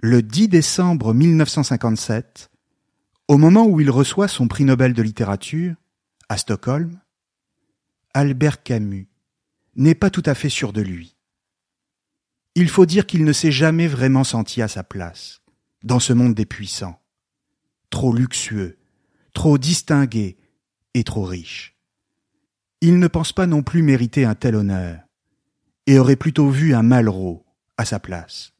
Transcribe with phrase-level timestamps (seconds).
[0.00, 2.50] Le 10 décembre 1957,
[3.26, 5.74] au moment où il reçoit son prix Nobel de littérature,
[6.28, 7.00] à Stockholm,
[8.14, 9.08] Albert Camus
[9.74, 11.16] n'est pas tout à fait sûr de lui.
[12.54, 15.42] Il faut dire qu'il ne s'est jamais vraiment senti à sa place,
[15.82, 17.00] dans ce monde des puissants,
[17.90, 18.78] trop luxueux,
[19.34, 20.38] trop distingué
[20.94, 21.76] et trop riche.
[22.82, 25.00] Il ne pense pas non plus mériter un tel honneur,
[25.88, 27.44] et aurait plutôt vu un Malraux
[27.76, 28.52] à sa place.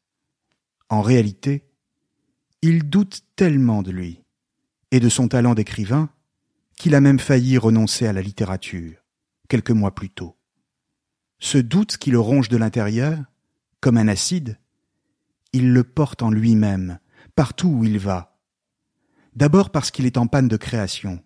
[0.88, 1.68] En réalité,
[2.62, 4.22] il doute tellement de lui
[4.90, 6.10] et de son talent d'écrivain
[6.76, 9.04] qu'il a même failli renoncer à la littérature
[9.48, 10.36] quelques mois plus tôt.
[11.38, 13.18] Ce doute qui le ronge de l'intérieur,
[13.80, 14.58] comme un acide,
[15.52, 16.98] il le porte en lui-même,
[17.34, 18.38] partout où il va.
[19.34, 21.22] D'abord parce qu'il est en panne de création,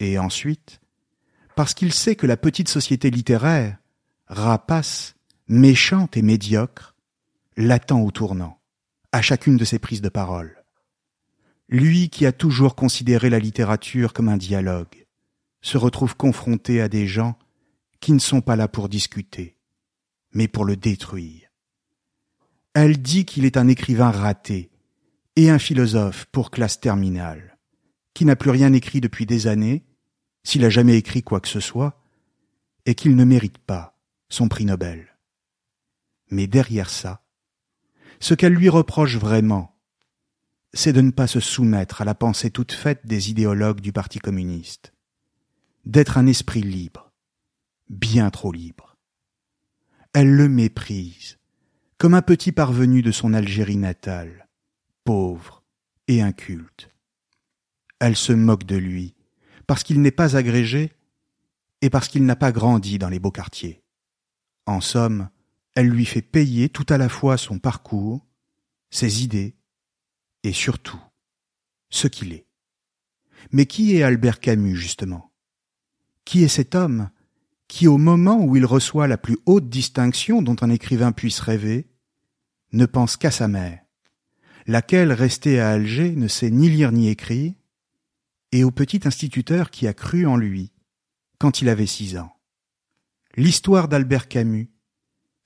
[0.00, 0.80] et ensuite
[1.54, 3.78] parce qu'il sait que la petite société littéraire
[4.26, 5.14] rapace,
[5.48, 6.95] méchante et médiocre,
[7.56, 8.60] l'attend au tournant,
[9.12, 10.64] à chacune de ses prises de parole.
[11.68, 15.06] Lui qui a toujours considéré la littérature comme un dialogue,
[15.62, 17.38] se retrouve confronté à des gens
[18.00, 19.56] qui ne sont pas là pour discuter,
[20.32, 21.48] mais pour le détruire.
[22.74, 24.70] Elle dit qu'il est un écrivain raté
[25.34, 27.58] et un philosophe pour classe terminale,
[28.14, 29.84] qui n'a plus rien écrit depuis des années,
[30.44, 32.00] s'il a jamais écrit quoi que ce soit,
[32.84, 33.98] et qu'il ne mérite pas
[34.28, 35.18] son prix Nobel.
[36.30, 37.25] Mais derrière ça,
[38.20, 39.76] ce qu'elle lui reproche vraiment,
[40.72, 44.18] c'est de ne pas se soumettre à la pensée toute faite des idéologues du Parti
[44.18, 44.92] communiste,
[45.84, 47.12] d'être un esprit libre,
[47.88, 48.96] bien trop libre.
[50.12, 51.38] Elle le méprise,
[51.98, 54.48] comme un petit parvenu de son Algérie natale,
[55.04, 55.62] pauvre
[56.08, 56.90] et inculte.
[57.98, 59.14] Elle se moque de lui,
[59.66, 60.92] parce qu'il n'est pas agrégé
[61.80, 63.82] et parce qu'il n'a pas grandi dans les beaux quartiers.
[64.66, 65.28] En somme,
[65.76, 68.26] elle lui fait payer tout à la fois son parcours,
[68.90, 69.54] ses idées,
[70.42, 71.00] et surtout
[71.90, 72.46] ce qu'il est.
[73.52, 75.30] Mais qui est Albert Camus, justement?
[76.24, 77.10] Qui est cet homme
[77.68, 81.88] qui, au moment où il reçoit la plus haute distinction dont un écrivain puisse rêver,
[82.72, 83.80] ne pense qu'à sa mère,
[84.66, 87.52] laquelle, restée à Alger, ne sait ni lire ni écrire,
[88.52, 90.72] et au petit instituteur qui a cru en lui
[91.38, 92.32] quand il avait six ans?
[93.36, 94.70] L'histoire d'Albert Camus,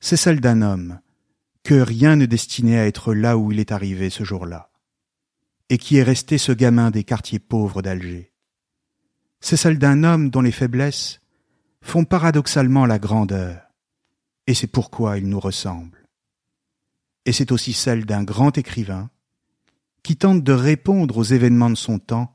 [0.01, 1.01] c'est celle d'un homme
[1.63, 4.71] que rien ne destinait à être là où il est arrivé ce jour-là,
[5.69, 8.33] et qui est resté ce gamin des quartiers pauvres d'Alger.
[9.41, 11.21] C'est celle d'un homme dont les faiblesses
[11.83, 13.63] font paradoxalement la grandeur,
[14.47, 16.09] et c'est pourquoi il nous ressemble.
[17.27, 19.11] Et c'est aussi celle d'un grand écrivain
[20.03, 22.35] qui tente de répondre aux événements de son temps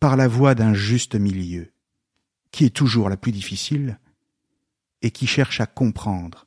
[0.00, 1.72] par la voie d'un juste milieu,
[2.50, 3.98] qui est toujours la plus difficile,
[5.00, 6.46] et qui cherche à comprendre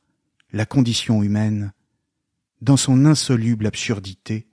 [0.51, 1.73] la condition humaine
[2.61, 4.47] dans son insoluble absurdité,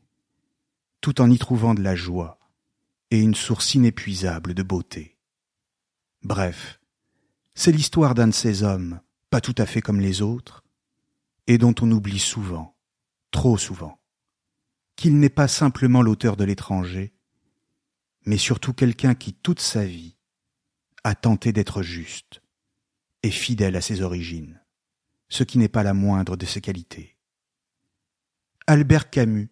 [1.00, 2.38] tout en y trouvant de la joie
[3.10, 5.16] et une source inépuisable de beauté.
[6.22, 6.80] Bref,
[7.54, 9.00] c'est l'histoire d'un de ces hommes,
[9.30, 10.64] pas tout à fait comme les autres,
[11.46, 12.76] et dont on oublie souvent,
[13.30, 14.00] trop souvent,
[14.96, 17.14] qu'il n'est pas simplement l'auteur de l'étranger,
[18.26, 20.16] mais surtout quelqu'un qui toute sa vie
[21.04, 22.42] a tenté d'être juste,
[23.22, 24.63] et fidèle à ses origines,
[25.34, 27.16] ce qui n'est pas la moindre de ses qualités.
[28.68, 29.50] Albert Camus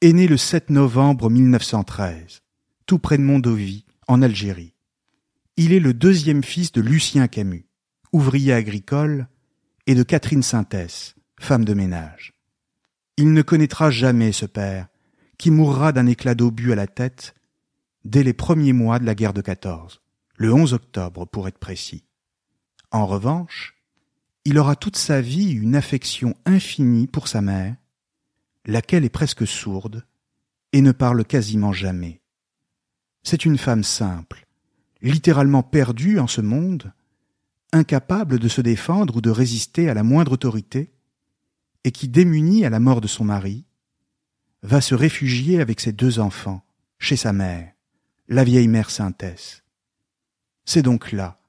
[0.00, 2.42] est né le 7 novembre 1913,
[2.86, 4.74] tout près de Mondovie, en Algérie.
[5.56, 7.68] Il est le deuxième fils de Lucien Camus,
[8.12, 9.28] ouvrier agricole,
[9.86, 12.34] et de Catherine Sintès, femme de ménage.
[13.16, 14.88] Il ne connaîtra jamais ce père,
[15.38, 17.36] qui mourra d'un éclat d'obus à la tête
[18.04, 20.02] dès les premiers mois de la guerre de 14,
[20.34, 22.04] le 11 octobre pour être précis.
[22.90, 23.75] En revanche,
[24.46, 27.74] il aura toute sa vie une affection infinie pour sa mère,
[28.64, 30.06] laquelle est presque sourde
[30.72, 32.20] et ne parle quasiment jamais.
[33.24, 34.46] C'est une femme simple,
[35.02, 36.92] littéralement perdue en ce monde,
[37.72, 40.92] incapable de se défendre ou de résister à la moindre autorité,
[41.82, 43.64] et qui, démunie à la mort de son mari,
[44.62, 46.64] va se réfugier avec ses deux enfants
[47.00, 47.72] chez sa mère,
[48.28, 49.64] la vieille mère Synthèse.
[50.64, 51.40] C'est donc là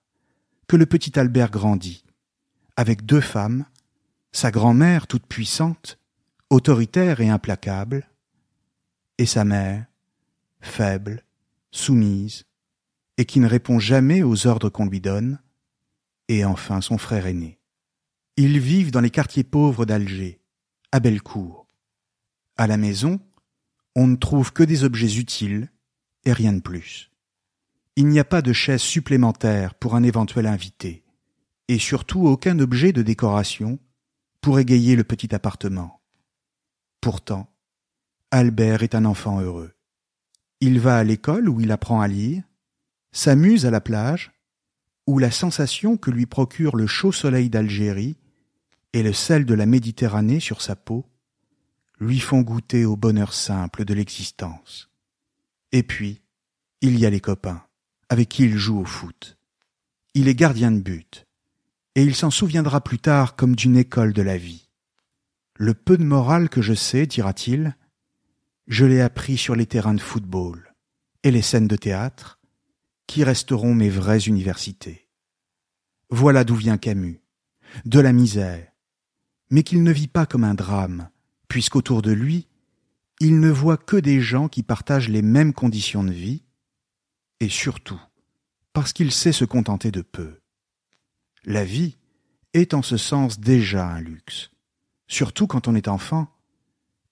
[0.67, 2.06] que le petit Albert grandit,
[2.77, 3.65] avec deux femmes,
[4.31, 6.00] sa grand-mère toute puissante,
[6.50, 8.07] autoritaire et implacable,
[9.18, 9.85] et sa mère,
[10.62, 11.24] faible,
[11.71, 12.45] soumise,
[13.18, 15.39] et qui ne répond jamais aux ordres qu'on lui donne,
[16.27, 17.59] et enfin son frère aîné.
[18.38, 20.39] Ils vivent dans les quartiers pauvres d'Alger,
[20.91, 21.68] à Bellecour.
[22.57, 23.19] À la maison,
[23.95, 25.71] on ne trouve que des objets utiles
[26.25, 27.09] et rien de plus.
[27.95, 31.03] Il n'y a pas de chaise supplémentaire pour un éventuel invité,
[31.67, 33.79] et surtout aucun objet de décoration
[34.41, 36.01] pour égayer le petit appartement.
[37.01, 37.51] Pourtant,
[38.31, 39.73] Albert est un enfant heureux.
[40.59, 42.43] Il va à l'école où il apprend à lire,
[43.11, 44.31] s'amuse à la plage,
[45.05, 48.17] où la sensation que lui procure le chaud soleil d'Algérie
[48.93, 51.05] et le sel de la Méditerranée sur sa peau
[51.99, 54.89] lui font goûter au bonheur simple de l'existence.
[55.71, 56.21] Et puis,
[56.81, 57.63] il y a les copains,
[58.09, 59.37] avec qui il joue au foot.
[60.13, 61.26] Il est gardien de but,
[61.97, 64.69] et il s'en souviendra plus tard comme d'une école de la vie.
[65.55, 67.75] Le peu de morale que je sais, dira-t-il,
[68.67, 70.75] je l'ai appris sur les terrains de football
[71.23, 72.39] et les scènes de théâtre,
[73.07, 75.07] qui resteront mes vraies universités.
[76.11, 77.19] Voilà d'où vient Camus,
[77.85, 78.71] de la misère,
[79.49, 81.09] mais qu'il ne vit pas comme un drame,
[81.47, 82.47] puisqu'autour de lui,
[83.19, 86.44] il ne voit que des gens qui partagent les mêmes conditions de vie,
[87.39, 87.99] et surtout
[88.71, 90.39] parce qu'il sait se contenter de peu.
[91.49, 91.95] La vie
[92.53, 94.51] est en ce sens déjà un luxe,
[95.07, 96.27] surtout quand on est enfant,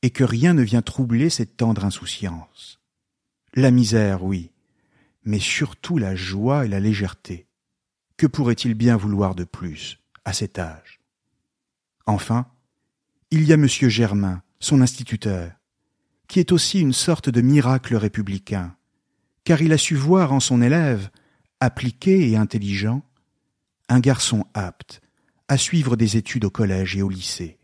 [0.02, 2.82] et que rien ne vient troubler cette tendre insouciance.
[3.54, 4.52] La misère, oui,
[5.24, 7.48] mais surtout la joie et la légèreté.
[8.18, 11.00] Que pourrait-il bien vouloir de plus à cet âge?
[12.06, 12.46] Enfin,
[13.32, 13.68] il y a M.
[13.70, 15.54] Germain, son instituteur,
[16.28, 18.76] qui est aussi une sorte de miracle républicain,
[19.46, 21.10] car il a su voir en son élève,
[21.62, 23.02] appliqué et intelligent,
[23.90, 25.02] un garçon apte
[25.48, 27.60] à suivre des études au collège et au lycée,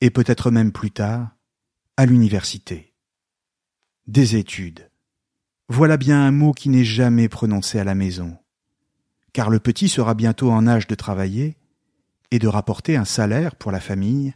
[0.00, 1.30] et peut-être même plus tard
[1.96, 2.94] à l'université.
[4.06, 4.90] Des études.
[5.68, 8.36] Voilà bien un mot qui n'est jamais prononcé à la maison,
[9.32, 11.56] car le petit sera bientôt en âge de travailler
[12.30, 14.34] et de rapporter un salaire pour la famille,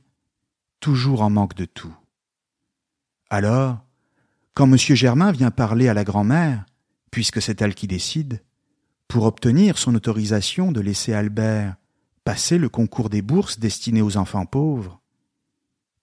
[0.81, 1.95] toujours en manque de tout.
[3.31, 3.81] Alors,
[4.55, 4.77] quand M.
[4.79, 6.65] Germain vient parler à la grand-mère,
[7.11, 8.43] puisque c'est elle qui décide,
[9.09, 11.77] pour obtenir son autorisation de laisser Albert
[12.25, 15.01] passer le concours des bourses destinées aux enfants pauvres,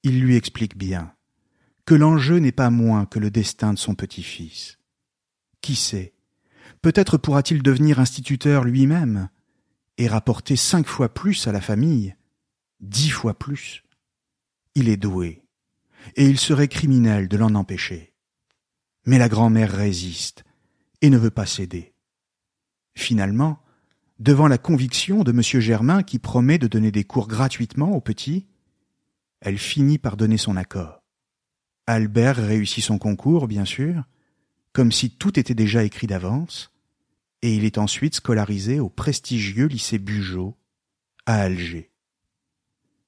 [0.04, 1.14] il lui explique bien
[1.86, 4.80] que l'enjeu n'est pas moins que le destin de son petit-fils.
[5.62, 6.14] Qui sait,
[6.82, 9.30] peut-être pourra-t-il devenir instituteur lui-même
[9.98, 12.16] et rapporter cinq fois plus à la famille,
[12.80, 13.84] dix fois plus.
[14.76, 15.44] Il est doué,
[16.16, 18.14] et il serait criminel de l'en empêcher.
[19.06, 20.46] Mais la grand-mère résiste
[21.02, 21.93] et ne veut pas céder.
[22.96, 23.60] Finalement,
[24.20, 25.42] devant la conviction de M.
[25.42, 28.48] Germain qui promet de donner des cours gratuitement aux petits,
[29.42, 31.04] elle finit par donner son accord.
[31.88, 34.04] Albert réussit son concours, bien sûr,
[34.72, 36.72] comme si tout était déjà écrit d'avance,
[37.42, 40.56] et il est ensuite scolarisé au prestigieux lycée Bugeaud,
[41.26, 41.92] à Alger.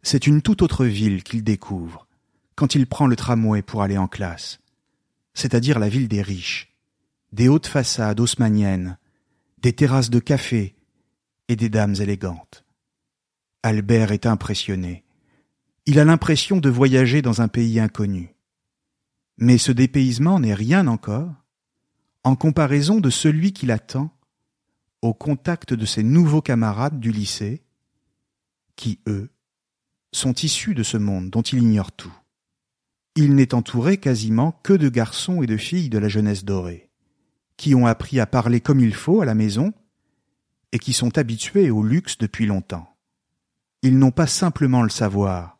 [0.03, 2.07] C'est une toute autre ville qu'il découvre
[2.55, 4.59] quand il prend le tramway pour aller en classe,
[5.33, 6.73] c'est-à-dire la ville des riches,
[7.33, 8.97] des hautes façades haussmanniennes,
[9.57, 10.75] des terrasses de café
[11.47, 12.65] et des dames élégantes.
[13.63, 15.03] Albert est impressionné.
[15.85, 18.35] Il a l'impression de voyager dans un pays inconnu.
[19.37, 21.33] Mais ce dépaysement n'est rien encore
[22.23, 24.11] en comparaison de celui qui l'attend
[25.01, 27.63] au contact de ses nouveaux camarades du lycée,
[28.75, 29.29] qui, eux,
[30.11, 32.13] sont issus de ce monde dont il ignore tout.
[33.15, 36.84] Il n'est entouré quasiment que de garçons et de filles de la jeunesse dorée,
[37.57, 39.73] qui ont appris à parler comme il faut à la maison
[40.71, 42.95] et qui sont habitués au luxe depuis longtemps.
[43.81, 45.59] Ils n'ont pas simplement le savoir,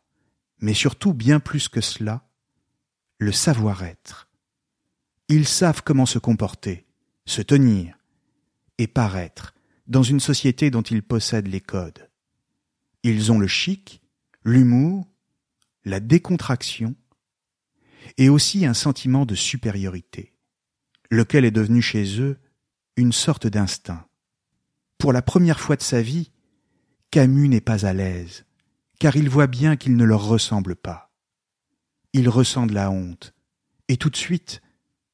[0.60, 2.28] mais surtout bien plus que cela,
[3.18, 4.28] le savoir-être.
[5.28, 6.86] Ils savent comment se comporter,
[7.24, 7.96] se tenir,
[8.78, 9.54] et paraître
[9.86, 12.10] dans une société dont ils possèdent les codes.
[13.02, 14.02] Ils ont le chic,
[14.44, 15.06] l'humour,
[15.84, 16.94] la décontraction
[18.18, 20.32] et aussi un sentiment de supériorité,
[21.10, 22.38] lequel est devenu chez eux
[22.96, 24.06] une sorte d'instinct.
[24.98, 26.30] Pour la première fois de sa vie,
[27.10, 28.44] Camus n'est pas à l'aise,
[28.98, 31.12] car il voit bien qu'il ne leur ressemble pas.
[32.12, 33.34] Il ressent de la honte,
[33.88, 34.62] et tout de suite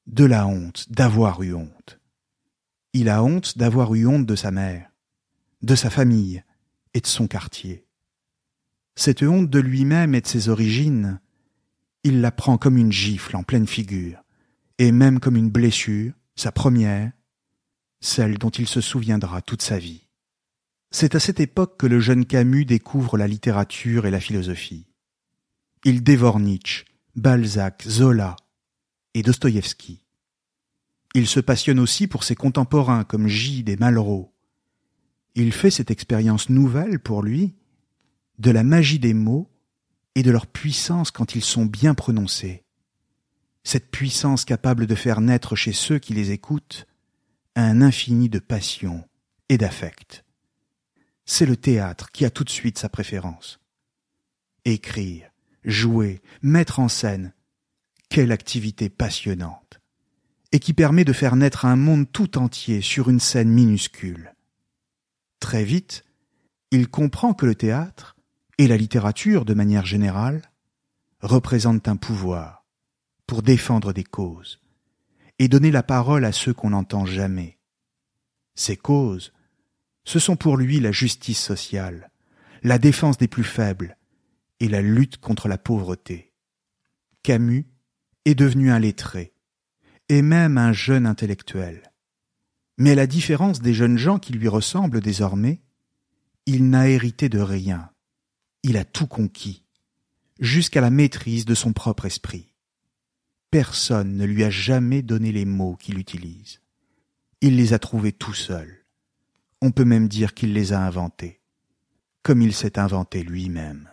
[0.07, 1.99] de la honte d'avoir eu honte.
[2.93, 4.91] Il a honte d'avoir eu honte de sa mère,
[5.63, 6.43] de sa famille
[6.95, 7.87] et de son quartier.
[8.95, 11.21] Cette honte de lui-même et de ses origines,
[12.05, 14.23] il la prend comme une gifle en pleine figure,
[14.79, 17.13] et même comme une blessure, sa première,
[18.01, 20.07] celle dont il se souviendra toute sa vie.
[20.91, 24.87] C'est à cette époque que le jeune Camus découvre la littérature et la philosophie.
[25.85, 26.85] Il dévore Nietzsche,
[27.17, 28.37] Balzac, Zola
[29.15, 30.05] et Dostoïevski.
[31.15, 34.35] Il se passionne aussi pour ses contemporains comme Gide et Malraux.
[35.35, 37.55] Il fait cette expérience nouvelle pour lui
[38.39, 39.51] de la magie des mots
[40.15, 42.62] et de leur puissance quand ils sont bien prononcés.
[43.65, 46.87] Cette puissance capable de faire naître chez ceux qui les écoutent
[47.55, 49.05] un infini de passion
[49.49, 50.25] et d'affect.
[51.25, 53.61] C'est le théâtre qui a tout de suite sa préférence.
[54.65, 55.31] Écrire,
[55.65, 57.35] jouer, mettre en scène,
[58.09, 59.81] quelle activité passionnante,
[60.51, 64.35] et qui permet de faire naître un monde tout entier sur une scène minuscule.
[65.41, 66.05] Très vite,
[66.71, 68.17] il comprend que le théâtre,
[68.59, 70.43] et la littérature de manière générale,
[71.21, 72.62] représentent un pouvoir
[73.33, 74.61] pour défendre des causes
[75.39, 77.59] et donner la parole à ceux qu'on n'entend jamais.
[78.55, 79.33] Ces causes,
[80.05, 82.11] ce sont pour lui la justice sociale,
[82.63, 83.97] la défense des plus faibles
[84.61, 86.35] et la lutte contre la pauvreté.
[87.23, 87.67] Camus
[88.27, 89.33] est devenu un lettré,
[90.11, 91.91] et même un jeune intellectuel.
[92.77, 95.63] Mais à la différence des jeunes gens qui lui ressemblent désormais,
[96.45, 97.93] il n'a hérité de rien.
[98.63, 99.65] Il a tout conquis,
[100.39, 102.52] jusqu'à la maîtrise de son propre esprit.
[103.53, 106.63] Personne ne lui a jamais donné les mots qu'il utilise.
[107.43, 108.87] Il les a trouvés tout seul.
[109.61, 111.43] On peut même dire qu'il les a inventés,
[112.23, 113.91] comme il s'est inventé lui-même.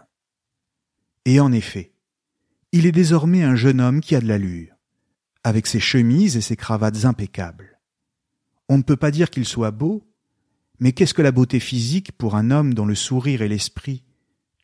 [1.25, 1.91] Et en effet,
[2.71, 4.73] il est désormais un jeune homme qui a de l'allure,
[5.43, 7.81] avec ses chemises et ses cravates impeccables.
[8.69, 10.09] On ne peut pas dire qu'il soit beau,
[10.79, 14.05] mais qu'est-ce que la beauté physique pour un homme dont le sourire et l'esprit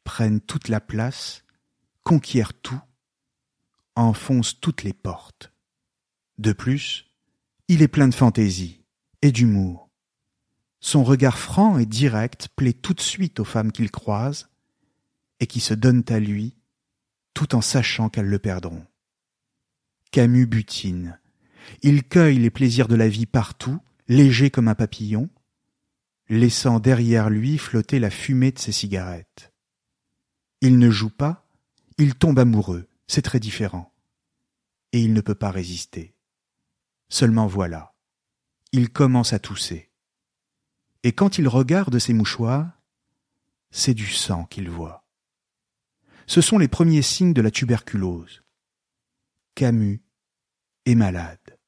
[0.06, 1.44] prennent toute la place,
[2.04, 2.80] conquièrent tout,
[3.96, 5.52] enfoncent toutes les portes.
[6.38, 7.12] De plus,
[7.68, 8.84] il est plein de fantaisie
[9.22, 9.90] et d'humour.
[10.80, 14.50] Son regard franc et direct plaît tout de suite aux femmes qu'il croise
[15.40, 16.56] et qui se donnent à lui
[17.34, 18.86] tout en sachant qu'elles le perdront.
[20.12, 21.20] Camus butine.
[21.82, 25.30] Il cueille les plaisirs de la vie partout, léger comme un papillon,
[26.30, 29.54] laissant derrière lui flotter la fumée de ses cigarettes.
[30.62, 31.48] Il ne joue pas,
[31.98, 33.94] il tombe amoureux, c'est très différent.
[34.92, 36.16] Et il ne peut pas résister.
[37.10, 37.94] Seulement voilà,
[38.72, 39.92] il commence à tousser.
[41.04, 42.82] Et quand il regarde ses mouchoirs,
[43.72, 45.06] c'est du sang qu'il voit.
[46.28, 48.44] Ce sont les premiers signes de la tuberculose.
[49.54, 50.02] Camus
[50.86, 51.60] est malade.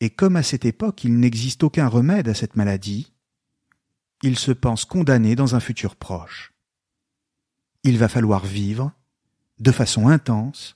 [0.00, 3.12] Et comme à cette époque il n'existe aucun remède à cette maladie,
[4.22, 6.52] il se pense condamné dans un futur proche
[7.82, 8.92] il va falloir vivre
[9.60, 10.74] de façon intense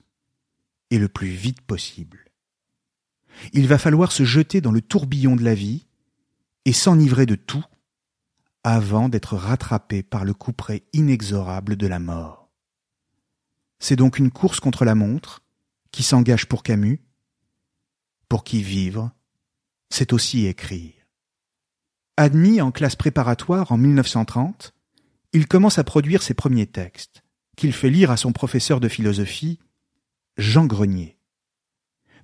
[0.90, 2.30] et le plus vite possible.
[3.52, 5.86] Il va falloir se jeter dans le tourbillon de la vie
[6.64, 7.64] et s'enivrer de tout
[8.62, 12.50] avant d'être rattrapé par le couperet inexorable de la mort.
[13.78, 15.42] C'est donc une course contre la montre
[15.90, 17.00] qui s'engage pour Camus,
[18.28, 19.10] pour qui vivre,
[19.90, 20.94] c'est aussi écrire.
[22.16, 24.72] Admis en classe préparatoire en 1930,
[25.32, 27.23] il commence à produire ses premiers textes,
[27.56, 29.58] qu'il fait lire à son professeur de philosophie,
[30.36, 31.18] Jean Grenier.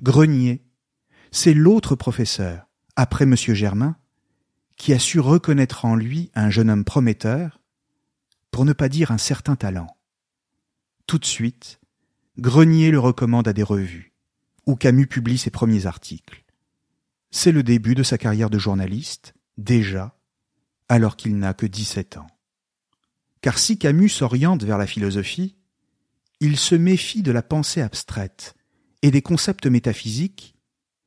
[0.03, 0.65] Grenier,
[1.31, 3.37] c'est l'autre professeur, après M.
[3.37, 3.97] Germain,
[4.77, 7.61] qui a su reconnaître en lui un jeune homme prometteur,
[8.51, 9.97] pour ne pas dire un certain talent.
[11.07, 11.81] Tout de suite,
[12.39, 14.15] Grenier le recommande à des revues,
[14.67, 16.45] où Camus publie ses premiers articles.
[17.31, 20.19] C'est le début de sa carrière de journaliste, déjà,
[20.89, 22.27] alors qu'il n'a que dix-sept ans.
[23.41, 25.57] Car si Camus s'oriente vers la philosophie,
[26.41, 28.55] il se méfie de la pensée abstraite
[29.03, 30.55] et des concepts métaphysiques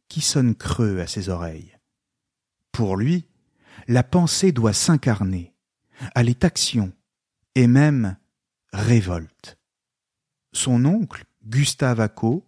[0.07, 1.77] qui sonnent creux à ses oreilles.
[2.71, 3.25] Pour lui,
[3.87, 5.53] la pensée doit s'incarner,
[6.15, 6.91] aller action
[7.55, 8.17] et même
[8.71, 9.57] révolte.
[10.53, 12.45] Son oncle, Gustave Acco,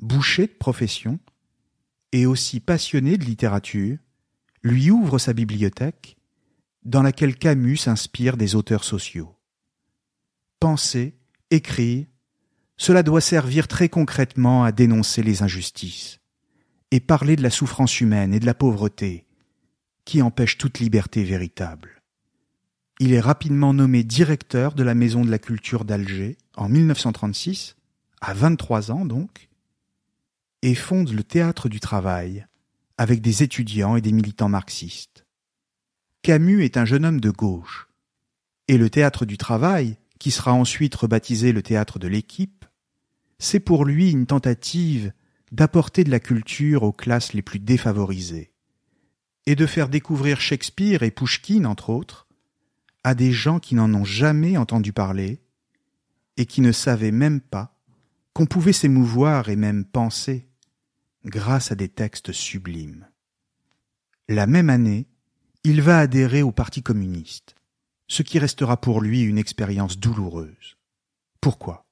[0.00, 1.18] boucher de profession,
[2.12, 3.96] et aussi passionné de littérature,
[4.62, 6.16] lui ouvre sa bibliothèque
[6.84, 9.36] dans laquelle Camus s'inspire des auteurs sociaux.
[10.60, 11.16] Penser,
[11.50, 12.06] écrire,
[12.76, 16.18] cela doit servir très concrètement à dénoncer les injustices
[16.90, 19.26] et parler de la souffrance humaine et de la pauvreté
[20.04, 22.02] qui empêchent toute liberté véritable.
[22.98, 27.76] Il est rapidement nommé directeur de la Maison de la Culture d'Alger en 1936,
[28.20, 29.48] à 23 ans donc,
[30.62, 32.46] et fonde le Théâtre du Travail
[32.98, 35.21] avec des étudiants et des militants marxistes.
[36.22, 37.88] Camus est un jeune homme de gauche,
[38.68, 42.64] et le théâtre du travail, qui sera ensuite rebaptisé le théâtre de l'équipe,
[43.40, 45.12] c'est pour lui une tentative
[45.50, 48.52] d'apporter de la culture aux classes les plus défavorisées,
[49.46, 52.28] et de faire découvrir Shakespeare et Pouchkine, entre autres,
[53.02, 55.42] à des gens qui n'en ont jamais entendu parler,
[56.36, 57.76] et qui ne savaient même pas
[58.32, 60.48] qu'on pouvait s'émouvoir et même penser
[61.24, 63.08] grâce à des textes sublimes.
[64.28, 65.08] La même année,
[65.64, 67.54] il va adhérer au Parti communiste,
[68.08, 70.76] ce qui restera pour lui une expérience douloureuse.
[71.40, 71.86] Pourquoi?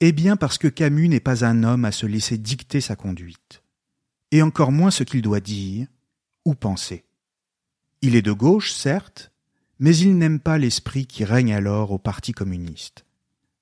[0.00, 3.62] Eh bien parce que Camus n'est pas un homme à se laisser dicter sa conduite,
[4.30, 5.86] et encore moins ce qu'il doit dire
[6.44, 7.04] ou penser.
[8.02, 9.32] Il est de gauche, certes,
[9.78, 13.06] mais il n'aime pas l'esprit qui règne alors au Parti communiste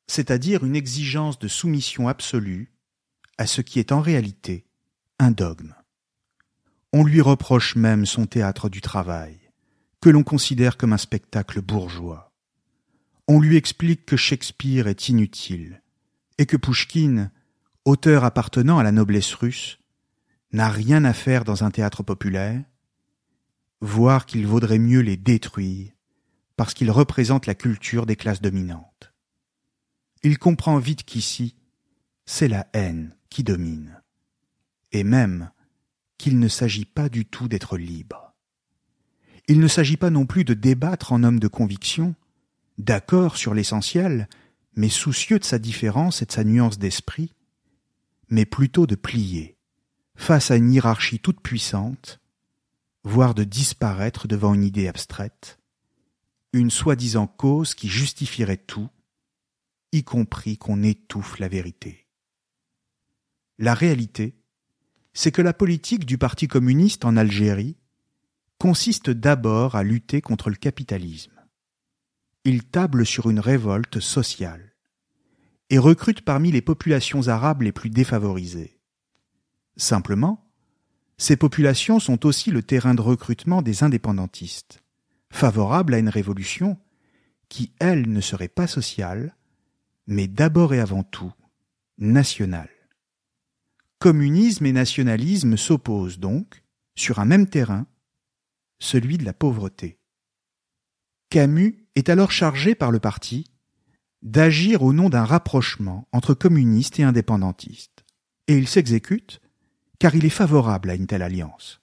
[0.06, 2.72] c'est-à-dire une exigence de soumission absolue
[3.38, 4.66] à ce qui est en réalité
[5.18, 5.74] un dogme.
[6.94, 9.38] On lui reproche même son théâtre du travail,
[10.00, 12.32] que l'on considère comme un spectacle bourgeois.
[13.28, 15.82] On lui explique que Shakespeare est inutile,
[16.38, 17.30] et que Pouchkine,
[17.84, 19.78] auteur appartenant à la noblesse russe,
[20.52, 22.64] n'a rien à faire dans un théâtre populaire,
[23.82, 25.92] voire qu'il vaudrait mieux les détruire,
[26.56, 28.94] parce qu'ils représentent la culture des classes dominantes
[30.24, 31.54] il comprend vite qu'ici,
[32.24, 34.02] c'est la haine qui domine,
[34.90, 35.50] et même
[36.24, 38.32] qu'il ne s'agit pas du tout d'être libre.
[39.46, 42.14] Il ne s'agit pas non plus de débattre en homme de conviction,
[42.78, 44.30] d'accord sur l'essentiel,
[44.74, 47.34] mais soucieux de sa différence et de sa nuance d'esprit,
[48.30, 49.58] mais plutôt de plier,
[50.16, 52.22] face à une hiérarchie toute puissante,
[53.02, 55.58] voire de disparaître devant une idée abstraite,
[56.54, 58.88] une soi-disant cause qui justifierait tout,
[59.92, 62.06] y compris qu'on étouffe la vérité.
[63.58, 64.40] La réalité,
[65.14, 67.76] c'est que la politique du Parti communiste en Algérie
[68.58, 71.32] consiste d'abord à lutter contre le capitalisme.
[72.44, 74.74] Il table sur une révolte sociale
[75.70, 78.78] et recrute parmi les populations arabes les plus défavorisées.
[79.76, 80.44] Simplement,
[81.16, 84.82] ces populations sont aussi le terrain de recrutement des indépendantistes,
[85.30, 86.78] favorables à une révolution
[87.48, 89.36] qui, elle, ne serait pas sociale,
[90.06, 91.32] mais d'abord et avant tout
[91.98, 92.68] national.
[94.04, 96.62] Communisme et nationalisme s'opposent donc,
[96.94, 97.86] sur un même terrain,
[98.78, 99.98] celui de la pauvreté.
[101.30, 103.46] Camus est alors chargé par le parti
[104.20, 108.04] d'agir au nom d'un rapprochement entre communistes et indépendantistes,
[108.46, 109.40] et il s'exécute
[109.98, 111.80] car il est favorable à une telle alliance.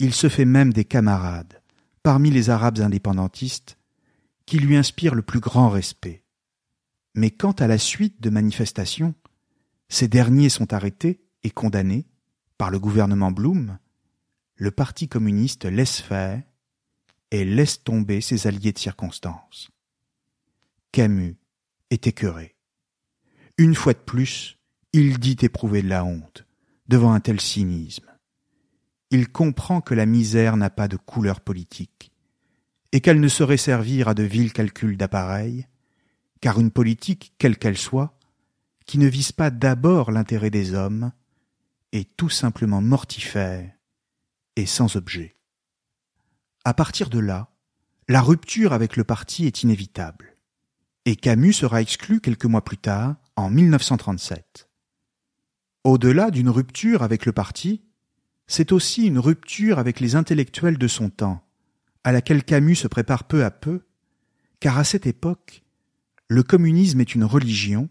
[0.00, 1.62] Il se fait même des camarades
[2.02, 3.78] parmi les Arabes indépendantistes
[4.46, 6.24] qui lui inspirent le plus grand respect.
[7.14, 9.14] Mais quant à la suite de manifestations,
[9.88, 12.06] ces derniers sont arrêtés et condamnés
[12.58, 13.78] par le gouvernement Blum,
[14.56, 16.42] le Parti communiste laisse faire
[17.30, 19.70] et laisse tomber ses alliés de circonstance.
[20.92, 21.36] Camus
[21.90, 22.54] est écœuré.
[23.58, 24.58] Une fois de plus,
[24.92, 26.46] il dit éprouver de la honte
[26.86, 28.06] devant un tel cynisme.
[29.10, 32.12] Il comprend que la misère n'a pas de couleur politique
[32.92, 35.66] et qu'elle ne saurait servir à de vils calculs d'appareil,
[36.40, 38.16] car une politique, quelle qu'elle soit,
[38.86, 41.12] qui ne vise pas d'abord l'intérêt des hommes,
[41.92, 43.70] est tout simplement mortifère
[44.56, 45.36] et sans objet.
[46.64, 47.50] À partir de là,
[48.08, 50.36] la rupture avec le parti est inévitable,
[51.06, 54.68] et Camus sera exclu quelques mois plus tard, en 1937.
[55.84, 57.82] Au-delà d'une rupture avec le parti,
[58.46, 61.46] c'est aussi une rupture avec les intellectuels de son temps,
[62.04, 63.86] à laquelle Camus se prépare peu à peu,
[64.60, 65.64] car à cette époque,
[66.28, 67.88] le communisme est une religion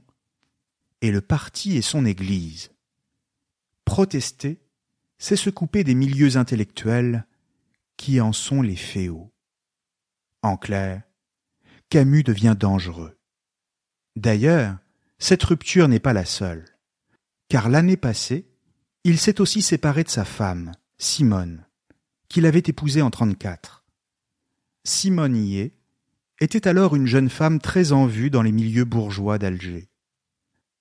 [1.04, 2.72] et le parti est son Église.
[3.84, 4.62] Protester,
[5.18, 7.28] c'est se couper des milieux intellectuels
[7.98, 9.30] qui en sont les féaux.
[10.42, 11.04] En clair,
[11.90, 13.18] Camus devient dangereux.
[14.16, 14.78] D'ailleurs,
[15.20, 16.64] cette rupture n'est pas la seule,
[17.50, 18.48] car l'année passée,
[19.04, 21.66] il s'est aussi séparé de sa femme, Simone,
[22.30, 23.84] qu'il avait épousée en 34.
[24.86, 25.76] Simone y est,
[26.40, 29.90] était alors une jeune femme très en vue dans les milieux bourgeois d'Alger.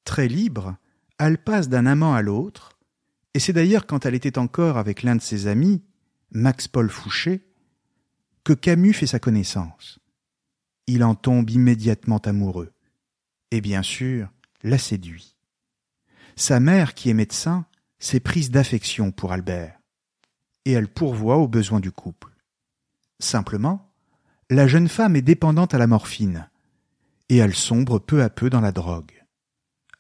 [0.05, 0.77] Très libre,
[1.19, 2.79] elle passe d'un amant à l'autre,
[3.35, 5.83] et c'est d'ailleurs quand elle était encore avec l'un de ses amis,
[6.33, 7.47] Max-Paul Fouché,
[8.45, 10.01] que Camus fait sa connaissance.
[10.87, 12.73] Il en tombe immédiatement amoureux,
[13.51, 14.29] et bien sûr
[14.63, 15.37] la séduit.
[16.37, 17.67] Sa mère, qui est médecin,
[17.99, 19.79] s'est prise d'affection pour Albert,
[20.65, 22.33] et elle pourvoit aux besoins du couple.
[23.21, 23.93] Simplement,
[24.51, 26.49] la jeune femme est dépendante à la morphine,
[27.29, 29.22] et elle sombre peu à peu dans la drogue.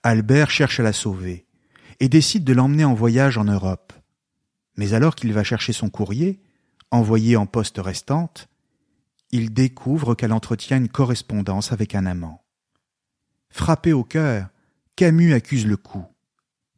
[0.04, 1.46] Albert cherche à la sauver,
[2.00, 3.92] et décide de l'emmener en voyage en Europe.
[4.76, 6.42] Mais alors qu'il va chercher son courrier,
[6.90, 8.48] envoyée en poste restante,
[9.30, 12.44] il découvre qu'elle entretient une correspondance avec un amant.
[13.48, 14.48] Frappé au cœur,
[14.96, 16.04] Camus accuse le coup.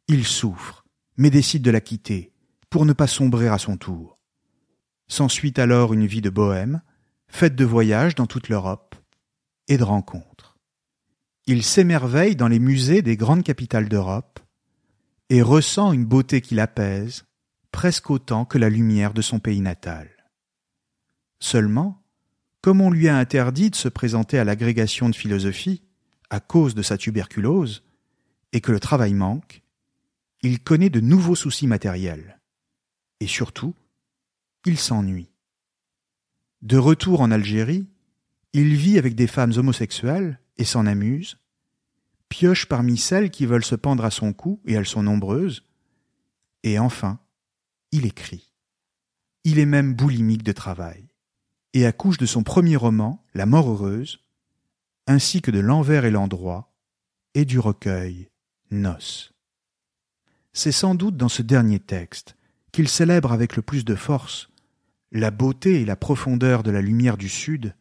[0.07, 0.85] Il souffre,
[1.17, 2.31] mais décide de la quitter,
[2.69, 4.19] pour ne pas sombrer à son tour.
[5.07, 6.81] S'ensuit alors une vie de bohème,
[7.27, 8.95] faite de voyages dans toute l'Europe
[9.67, 10.34] et de rencontres.
[11.47, 14.39] Il s'émerveille dans les musées des grandes capitales d'Europe
[15.29, 17.25] et ressent une beauté qui l'apaise,
[17.71, 20.09] presque autant que la lumière de son pays natal.
[21.39, 22.01] Seulement,
[22.61, 25.83] comme on lui a interdit de se présenter à l'agrégation de philosophie
[26.31, 27.83] à cause de sa tuberculose,
[28.51, 29.61] et que le travail manque,
[30.41, 32.39] il connaît de nouveaux soucis matériels.
[33.19, 33.75] Et surtout,
[34.65, 35.29] il s'ennuie.
[36.63, 37.87] De retour en Algérie,
[38.53, 41.37] il vit avec des femmes homosexuelles et s'en amuse,
[42.29, 45.63] pioche parmi celles qui veulent se pendre à son cou, et elles sont nombreuses,
[46.63, 47.19] et enfin,
[47.91, 48.51] il écrit.
[49.43, 51.07] Il est même boulimique de travail,
[51.73, 54.21] et accouche de son premier roman, La mort heureuse,
[55.07, 56.73] ainsi que de L'envers et l'endroit,
[57.33, 58.29] et du recueil
[58.71, 59.33] Noces.
[60.53, 62.35] C'est sans doute dans ce dernier texte
[62.71, 64.49] qu'il célèbre avec le plus de force
[65.11, 67.73] la beauté et la profondeur de la lumière du Sud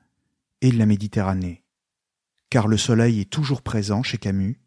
[0.61, 1.64] et de la Méditerranée,
[2.55, 4.61] car le soleil est toujours présent chez Camus,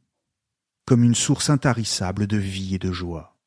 [0.84, 3.38] comme une source intarissable de vie et de joie.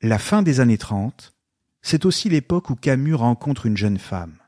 [0.00, 1.34] La fin des années trente,
[1.82, 4.38] c'est aussi l'époque où Camus rencontre une jeune femme,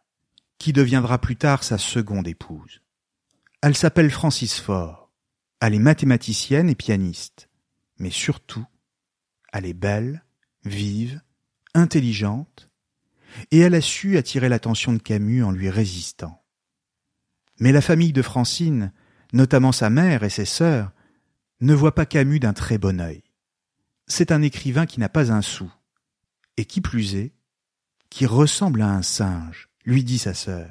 [0.57, 2.81] qui deviendra plus tard sa seconde épouse.
[3.61, 5.13] Elle s'appelle Francis Faure,
[5.61, 7.51] elle est mathématicienne et pianiste,
[7.99, 8.65] mais surtout,
[9.53, 10.25] elle est belle,
[10.65, 11.21] vive,
[11.75, 12.71] intelligente,
[13.51, 16.40] et elle a su attirer l'attention de Camus en lui résistant.
[17.61, 18.93] Mais la famille de Francine,
[19.33, 20.91] notamment sa mère et ses sœurs,
[21.61, 23.23] ne voit pas Camus d'un très bon œil.
[24.07, 25.71] C'est un écrivain qui n'a pas un sou,
[26.57, 27.33] et qui plus est,
[28.09, 30.71] qui ressemble à un singe, lui dit sa sœur.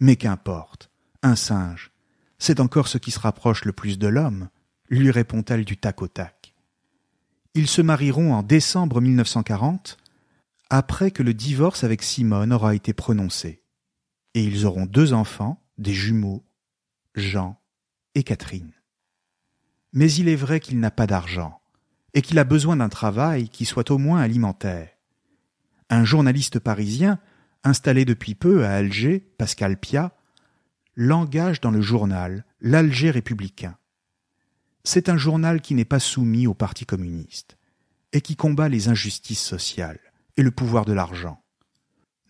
[0.00, 0.90] Mais qu'importe,
[1.22, 1.90] un singe,
[2.38, 4.48] c'est encore ce qui se rapproche le plus de l'homme,
[4.88, 6.54] lui répond-elle du tac au tac.
[7.54, 9.98] Ils se marieront en décembre 1940
[10.70, 13.62] après que le divorce avec Simone aura été prononcé.
[14.34, 16.44] Et ils auront deux enfants, des jumeaux,
[17.14, 17.60] Jean
[18.14, 18.72] et Catherine.
[19.92, 21.60] Mais il est vrai qu'il n'a pas d'argent,
[22.14, 24.90] et qu'il a besoin d'un travail qui soit au moins alimentaire.
[25.88, 27.18] Un journaliste parisien,
[27.64, 30.14] installé depuis peu à Alger, Pascal Pia,
[30.94, 33.76] l'engage dans le journal L'Alger républicain.
[34.82, 37.56] C'est un journal qui n'est pas soumis au Parti communiste,
[38.12, 40.00] et qui combat les injustices sociales
[40.36, 41.42] et le pouvoir de l'argent,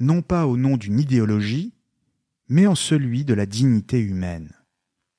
[0.00, 1.72] non pas au nom d'une idéologie,
[2.48, 4.52] mais en celui de la dignité humaine,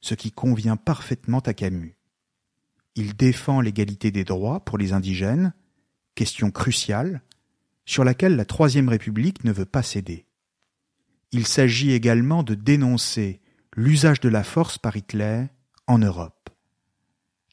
[0.01, 1.95] ce qui convient parfaitement à Camus.
[2.95, 5.53] Il défend l'égalité des droits pour les indigènes,
[6.15, 7.21] question cruciale,
[7.85, 10.25] sur laquelle la Troisième République ne veut pas céder.
[11.31, 13.41] Il s'agit également de dénoncer
[13.75, 15.45] l'usage de la force par Hitler
[15.87, 16.49] en Europe.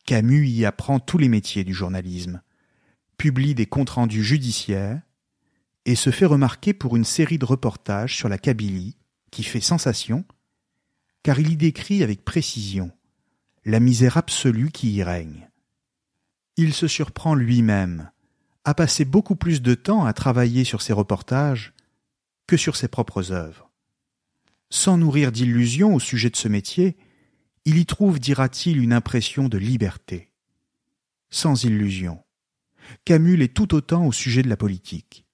[0.07, 2.41] Camus y apprend tous les métiers du journalisme,
[3.19, 5.01] publie des comptes rendus judiciaires,
[5.85, 8.97] et se fait remarquer pour une série de reportages sur la Kabylie
[9.31, 10.25] qui fait sensation,
[11.23, 12.91] car il y décrit avec précision
[13.65, 15.49] la misère absolue qui y règne.
[16.57, 18.11] Il se surprend lui-même
[18.65, 21.75] à passer beaucoup plus de temps à travailler sur ses reportages
[22.47, 23.71] que sur ses propres œuvres.
[24.71, 26.97] Sans nourrir d'illusions au sujet de ce métier,
[27.65, 30.31] il y trouve, dira-t-il, une impression de liberté.
[31.31, 32.23] Sans illusion,
[33.05, 35.27] Camus l'est tout autant au sujet de la politique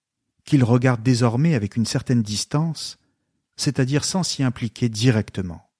[0.44, 2.98] qu'il regarde désormais avec une certaine distance,
[3.56, 5.70] c'est-à-dire sans s'y impliquer directement.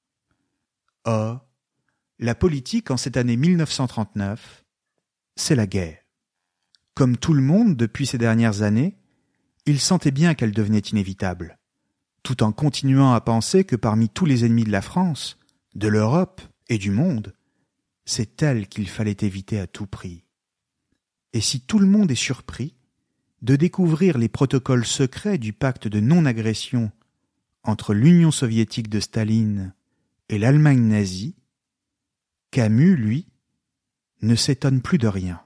[1.04, 1.46] Or,
[2.18, 4.64] la politique en cette année 1939,
[5.36, 5.98] c'est la guerre.
[6.94, 8.96] Comme tout le monde depuis ces dernières années,
[9.66, 11.58] il sentait bien qu'elle devenait inévitable,
[12.22, 15.38] tout en continuant à penser que parmi tous les ennemis de la France,
[15.74, 17.34] de l'Europe et du monde,
[18.04, 20.24] c'est elle qu'il fallait éviter à tout prix.
[21.32, 22.74] Et si tout le monde est surpris,
[23.40, 26.92] de découvrir les protocoles secrets du pacte de non-agression
[27.64, 29.74] entre l'Union soviétique de Staline
[30.28, 31.36] et l'Allemagne nazie,
[32.50, 33.28] Camus, lui,
[34.20, 35.42] ne s'étonne plus de rien.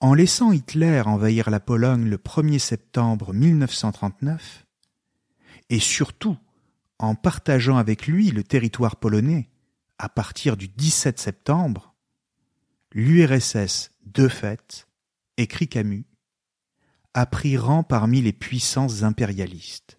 [0.00, 4.66] En laissant Hitler envahir la Pologne le 1er septembre 1939,
[5.70, 6.36] et surtout
[6.98, 9.50] en partageant avec lui le territoire polonais
[9.98, 11.94] à partir du 17 septembre,
[12.92, 14.86] l'URSS, de fait,
[15.36, 16.06] écrit Camus,
[17.14, 19.98] a pris rang parmi les puissances impérialistes.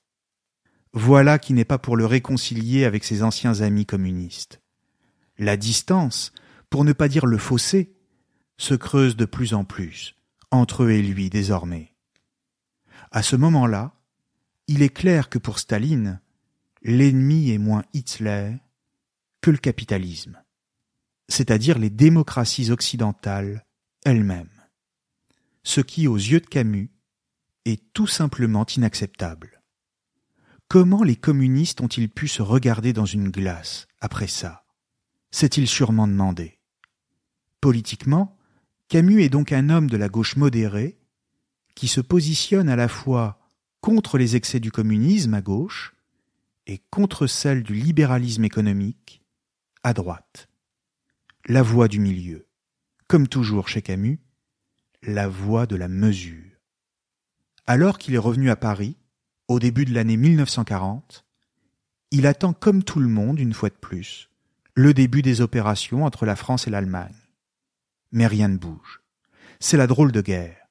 [0.97, 4.61] Voilà qui n'est pas pour le réconcilier avec ses anciens amis communistes.
[5.37, 6.31] La distance,
[6.69, 7.93] pour ne pas dire le fossé,
[8.57, 10.15] se creuse de plus en plus
[10.51, 11.93] entre eux et lui désormais.
[13.11, 13.93] À ce moment-là,
[14.67, 16.21] il est clair que pour Staline,
[16.81, 18.53] l'ennemi est moins Hitler
[19.41, 20.41] que le capitalisme,
[21.27, 23.65] c'est-à-dire les démocraties occidentales
[24.05, 24.47] elles-mêmes,
[25.63, 26.89] ce qui, aux yeux de Camus,
[27.65, 29.54] est tout simplement inacceptable.
[30.67, 34.65] Comment les communistes ont-ils pu se regarder dans une glace après ça?
[35.31, 36.59] S'est-il sûrement demandé.
[37.61, 38.35] Politiquement,
[38.87, 40.97] Camus est donc un homme de la gauche modérée
[41.75, 43.39] qui se positionne à la fois
[43.79, 45.93] contre les excès du communisme à gauche
[46.65, 49.21] et contre celle du libéralisme économique
[49.83, 50.49] à droite.
[51.47, 52.47] La voie du milieu.
[53.07, 54.19] Comme toujours chez Camus,
[55.03, 56.43] la voie de la mesure.
[57.67, 58.97] Alors qu'il est revenu à Paris,
[59.47, 61.25] au début de l'année 1940,
[62.11, 64.29] il attend comme tout le monde, une fois de plus,
[64.73, 67.15] le début des opérations entre la France et l'Allemagne.
[68.11, 69.01] Mais rien ne bouge.
[69.59, 70.67] C'est la drôle de guerre.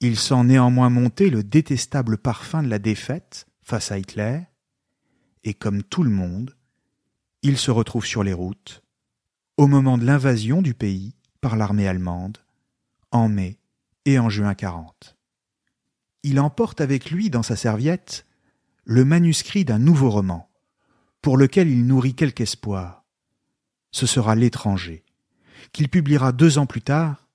[0.00, 4.40] Il sent néanmoins monter le détestable parfum de la défaite face à Hitler,
[5.44, 6.56] et comme tout le monde,
[7.42, 8.82] il se retrouve sur les routes,
[9.56, 12.38] au moment de l'invasion du pays par l'armée allemande,
[13.10, 13.58] en mai
[14.04, 15.16] et en juin 40.
[16.22, 18.26] Il emporte avec lui dans sa serviette
[18.84, 20.48] le manuscrit d'un nouveau roman,
[21.20, 23.02] pour lequel il nourrit quelque espoir
[23.92, 25.04] ce sera L'étranger,
[25.72, 27.28] qu'il publiera deux ans plus tard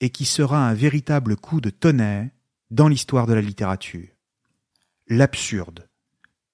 [0.00, 2.30] et qui sera un véritable coup de tonnerre
[2.70, 4.08] dans l'histoire de la littérature.
[5.06, 5.88] L'absurde,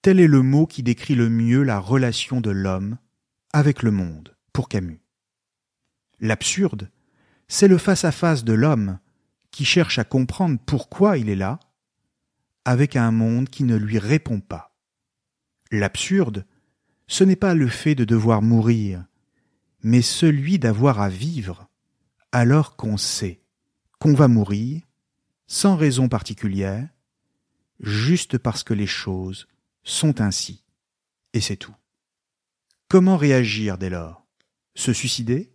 [0.02, 2.98] tel est le mot qui décrit le mieux la relation de l'homme
[3.52, 5.00] avec le monde, pour Camus.
[6.20, 6.90] L'absurde,
[7.46, 8.98] c'est le face-à-face de l'homme
[9.51, 11.59] qui cherche à comprendre pourquoi il est là,
[12.65, 14.77] avec un monde qui ne lui répond pas.
[15.71, 16.47] L'absurde,
[17.07, 19.05] ce n'est pas le fait de devoir mourir,
[19.83, 21.69] mais celui d'avoir à vivre
[22.33, 23.43] alors qu'on sait
[23.99, 24.83] qu'on va mourir,
[25.47, 26.89] sans raison particulière,
[27.81, 29.49] juste parce que les choses
[29.83, 30.65] sont ainsi.
[31.33, 31.75] Et c'est tout.
[32.89, 34.27] Comment réagir dès lors?
[34.75, 35.53] Se suicider?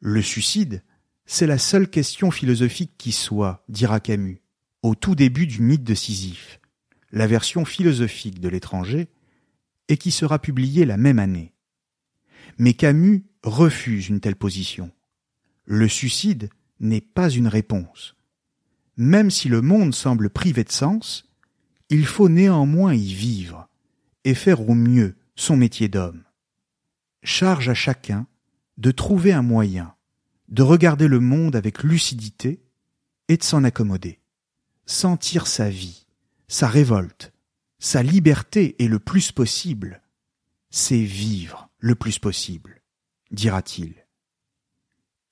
[0.00, 0.82] Le suicide,
[1.26, 4.40] c'est la seule question philosophique qui soit, dira Camus,
[4.82, 6.60] au tout début du mythe de Sisyphe,
[7.10, 9.08] la version philosophique de l'étranger,
[9.88, 11.52] et qui sera publiée la même année.
[12.58, 14.90] Mais Camus refuse une telle position.
[15.64, 16.48] Le suicide
[16.80, 18.16] n'est pas une réponse.
[18.96, 21.28] Même si le monde semble privé de sens,
[21.90, 23.68] il faut néanmoins y vivre
[24.24, 26.22] et faire au mieux son métier d'homme.
[27.22, 28.26] Charge à chacun
[28.78, 29.95] de trouver un moyen
[30.48, 32.62] de regarder le monde avec lucidité
[33.28, 34.20] et de s'en accommoder.
[34.86, 36.06] Sentir sa vie,
[36.48, 37.32] sa révolte,
[37.78, 40.02] sa liberté et le plus possible,
[40.70, 42.80] c'est vivre le plus possible,
[43.30, 43.94] dira-t-il.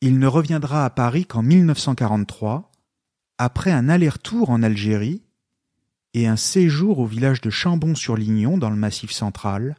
[0.01, 2.71] Il ne reviendra à Paris qu'en 1943,
[3.39, 5.23] après un aller-retour en Algérie
[6.13, 9.77] et un séjour au village de Chambon-sur-Lignon dans le Massif central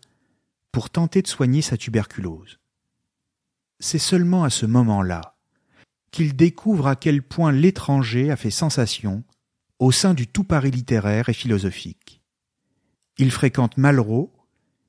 [0.72, 2.60] pour tenter de soigner sa tuberculose.
[3.88, 5.38] C'est seulement à ce moment-là
[6.10, 9.24] qu'il découvre à quel point l'étranger a fait sensation
[9.78, 12.24] au sein du tout Paris littéraire et philosophique.
[13.20, 14.36] Il fréquente Malraux,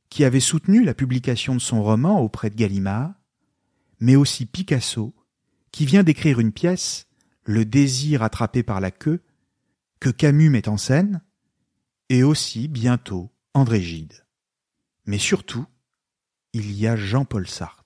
[0.08, 3.12] qui avait soutenu la publication de son roman auprès de Gallimard,
[4.00, 5.14] mais aussi Picasso,
[5.72, 7.06] qui vient d'écrire une pièce,
[7.44, 9.22] Le désir attrapé par la queue,
[10.00, 11.20] que Camus met en scène,
[12.08, 14.24] et aussi, bientôt, André Gide.
[15.04, 15.66] Mais surtout,
[16.54, 17.85] il y a Jean-Paul Sartre,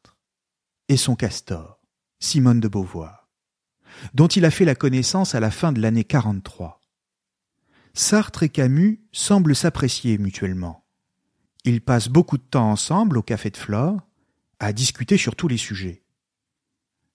[0.91, 1.79] et son castor,
[2.19, 3.29] Simone de Beauvoir,
[4.13, 6.83] dont il a fait la connaissance à la fin de l'année 43.
[7.95, 10.85] Sartre et Camus semblent s'apprécier mutuellement.
[11.65, 14.01] Ils passent beaucoup de temps ensemble au Café de Flore,
[14.59, 16.03] à discuter sur tous les sujets.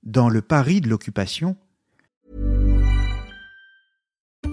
[0.03, 1.57] Dans le Paris de l'occupation,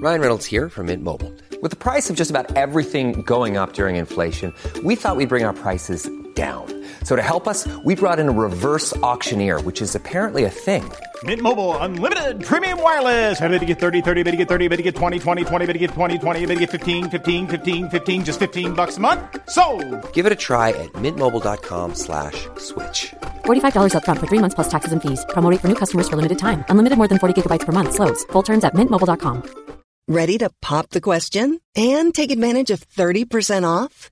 [0.03, 1.33] Ryan Reynolds here from Mint Mobile.
[1.63, 5.45] With the price of just about everything going up during inflation, we thought we'd bring
[5.45, 6.82] our prices down.
[7.05, 10.83] So to help us, we brought in a reverse auctioneer, which is apparently a thing.
[11.23, 13.41] Mint Mobile unlimited premium wireless.
[13.41, 15.67] Ready to get 30, 30, bit to get 30, bit to get 20, 20, 20,
[15.67, 18.97] bit to get 20, 20, bit to get 15, 15, 15, 15 just 15 bucks
[18.97, 19.21] a month.
[19.49, 19.63] So,
[20.15, 22.49] Give it a try at mintmobile.com/switch.
[22.59, 23.13] slash
[23.45, 25.25] $45 upfront for three months plus taxes and fees.
[25.31, 26.65] Promo for new customers for limited time.
[26.71, 27.95] Unlimited more than 40 gigabytes per month.
[27.95, 28.25] Slows.
[28.33, 29.63] Full terms at mintmobile.com.
[30.09, 34.12] Ready to pop the question and take advantage of 30% off?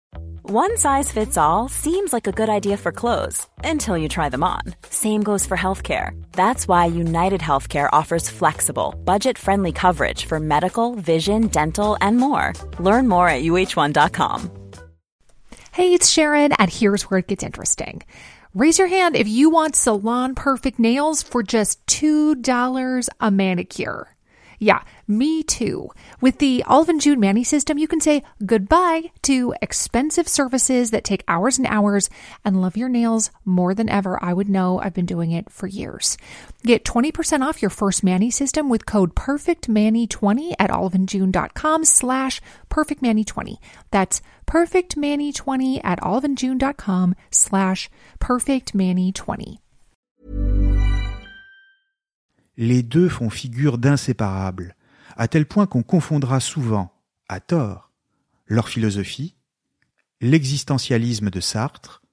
[0.53, 4.43] One size fits all seems like a good idea for clothes until you try them
[4.43, 4.59] on.
[4.89, 6.21] Same goes for healthcare.
[6.33, 12.51] That's why United Healthcare offers flexible, budget friendly coverage for medical, vision, dental, and more.
[12.79, 14.51] Learn more at uh1.com.
[15.71, 18.01] Hey, it's Sharon, and here's where it gets interesting.
[18.53, 24.17] Raise your hand if you want salon perfect nails for just $2 a manicure.
[24.63, 25.89] Yeah, me too.
[26.21, 31.23] With the and June Mani system, you can say goodbye to expensive services that take
[31.27, 32.11] hours and hours
[32.45, 34.23] and love your nails more than ever.
[34.23, 36.15] I would know I've been doing it for years.
[36.61, 43.57] Get 20% off your first Manny system with code PERFECTMANI20 at oliveandjune.com slash PERFECTMANI20.
[43.89, 49.57] That's PERFECTMANI20 at oliveandjune.com slash PERFECTMANI20.
[52.61, 54.75] Les deux font figure d'inséparables,
[55.17, 56.93] à tel point qu'on confondra souvent,
[57.27, 57.91] à tort,
[58.45, 59.35] leur philosophie,
[60.19, 62.03] l'existentialisme de Sartre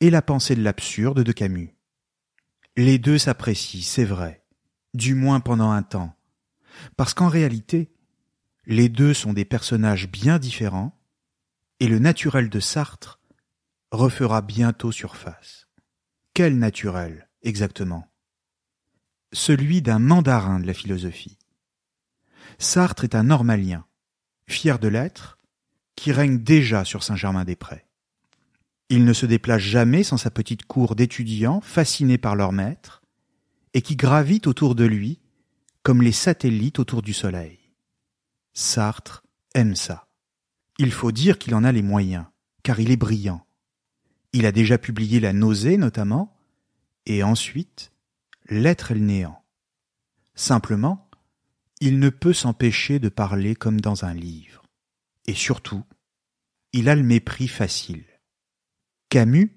[0.00, 1.76] et la pensée de l'absurde de Camus.
[2.76, 4.44] Les deux s'apprécient, c'est vrai,
[4.92, 6.16] du moins pendant un temps,
[6.96, 7.94] parce qu'en réalité,
[8.66, 10.98] les deux sont des personnages bien différents,
[11.78, 13.20] et le naturel de Sartre
[13.92, 15.68] refera bientôt surface.
[16.34, 18.11] Quel naturel, exactement?
[19.32, 21.38] Celui d'un mandarin de la philosophie.
[22.58, 23.84] Sartre est un normalien,
[24.46, 25.38] fier de l'être,
[25.96, 27.86] qui règne déjà sur Saint-Germain-des-Prés.
[28.88, 33.02] Il ne se déplace jamais sans sa petite cour d'étudiants fascinés par leur maître,
[33.74, 35.18] et qui gravitent autour de lui
[35.82, 37.58] comme les satellites autour du Soleil.
[38.52, 40.08] Sartre aime ça.
[40.78, 42.26] Il faut dire qu'il en a les moyens,
[42.62, 43.46] car il est brillant.
[44.32, 46.36] Il a déjà publié La nausée notamment,
[47.06, 47.91] et ensuite
[48.48, 49.42] l'être est le néant.
[50.34, 51.08] Simplement,
[51.80, 54.62] il ne peut s'empêcher de parler comme dans un livre.
[55.26, 55.82] Et surtout,
[56.72, 58.04] il a le mépris facile.
[59.08, 59.52] Camus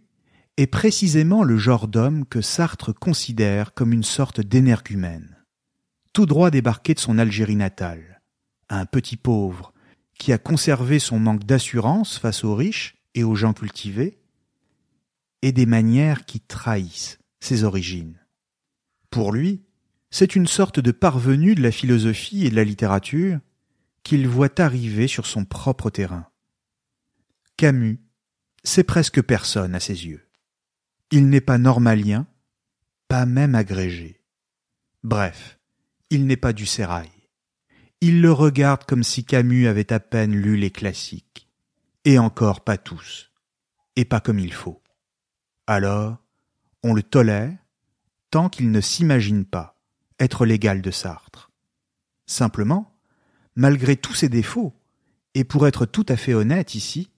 [0.57, 5.43] est précisément le genre d'homme que Sartre considère comme une sorte d'énergumène,
[6.13, 8.21] tout droit débarqué de son Algérie natale,
[8.69, 9.73] un petit pauvre
[10.17, 14.19] qui a conservé son manque d'assurance face aux riches et aux gens cultivés,
[15.41, 18.19] et des manières qui trahissent ses origines.
[19.15, 19.63] Pour lui,
[20.09, 23.39] c'est une sorte de parvenu de la philosophie et de la littérature
[24.03, 26.27] qu'il voit arriver sur son propre terrain.
[27.55, 28.01] Camus,
[28.65, 30.27] c'est presque personne à ses yeux.
[31.11, 32.27] Il n'est pas normalien,
[33.07, 34.19] pas même agrégé.
[35.01, 35.59] Bref,
[36.09, 37.29] il n'est pas du sérail.
[38.01, 41.47] Il le regarde comme si Camus avait à peine lu les classiques.
[42.03, 43.31] Et encore pas tous.
[43.95, 44.83] Et pas comme il faut.
[45.67, 46.17] Alors,
[46.83, 47.55] on le tolère,
[48.49, 49.77] qu'il ne s'imagine pas
[50.19, 51.51] être l'égal de Sartre.
[52.25, 52.93] Simplement,
[53.55, 54.73] malgré tous ses défauts,
[55.33, 57.09] et pour être tout à fait honnête ici,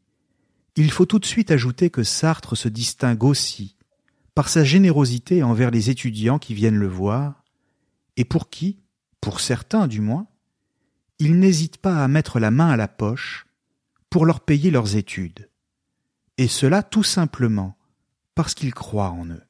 [0.76, 3.76] il faut tout de suite ajouter que Sartre se distingue aussi
[4.36, 7.44] par sa générosité envers les étudiants qui viennent le voir,
[8.16, 8.80] et pour qui,
[9.20, 10.28] pour certains du moins,
[11.18, 13.48] il n'hésite pas à mettre la main à la poche
[14.12, 15.50] pour leur payer leurs études,
[16.38, 17.76] et cela tout simplement
[18.36, 19.47] parce qu'il croit en eux.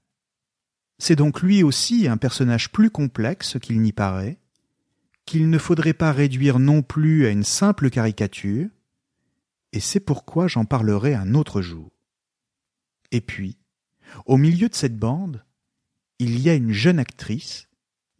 [1.00, 4.40] C'est donc lui aussi un personnage plus complexe qu'il n'y paraît,
[5.26, 8.70] qu'il ne faudrait pas réduire non plus à une simple caricature,
[9.74, 11.92] et c'est pourquoi j'en parlerai un autre jour.
[13.12, 13.58] Et puis,
[14.26, 15.44] au milieu de cette bande,
[16.20, 17.68] il y a une jeune actrice,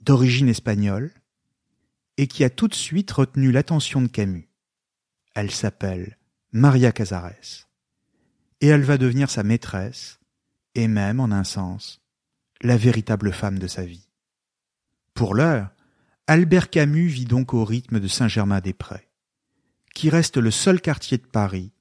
[0.02, 1.12] d'origine espagnole,
[2.18, 4.50] et qui a tout de suite retenu l'attention de Camus.
[5.34, 6.18] Elle s'appelle
[6.52, 7.68] Maria Casares,
[8.62, 10.20] et elle va devenir sa maîtresse,
[10.76, 12.02] et même, en un sens,
[12.62, 14.10] la véritable femme de sa vie.
[15.14, 15.70] Pour l'heure,
[16.28, 19.10] Albert Camus vit donc au rythme de Saint-Germain-des-Prés,
[19.94, 21.72] qui reste le seul quartier de Paris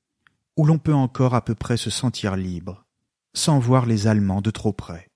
[0.57, 2.87] où l'on peut encore à peu près se sentir libre,
[3.35, 5.11] sans voir les Allemands de trop près.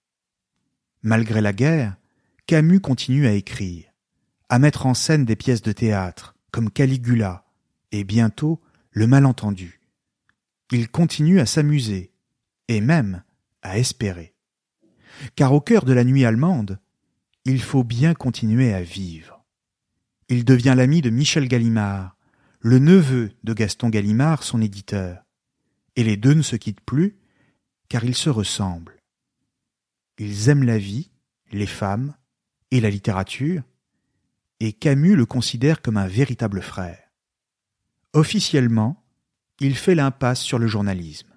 [1.03, 1.97] Malgré la guerre,
[2.47, 3.87] Camus continue à écrire,
[4.49, 7.47] à mettre en scène des pièces de théâtre, comme Caligula,
[7.93, 8.61] et bientôt
[8.91, 9.81] Le Malentendu.
[10.73, 12.13] Il continue à s'amuser,
[12.69, 13.23] et même
[13.63, 14.35] à espérer
[15.35, 16.79] car au cœur de la nuit allemande,
[17.45, 19.45] il faut bien continuer à vivre.
[20.29, 22.17] Il devient l'ami de Michel Gallimard,
[22.61, 25.25] le neveu de Gaston Gallimard, son éditeur,
[25.97, 27.17] et les deux ne se quittent plus,
[27.89, 29.01] car ils se ressemblent.
[30.19, 31.11] Ils aiment la vie,
[31.51, 32.15] les femmes
[32.71, 33.63] et la littérature,
[34.61, 37.11] et Camus le considère comme un véritable frère.
[38.13, 39.03] Officiellement,
[39.61, 41.31] il fait l'impasse sur le journalisme,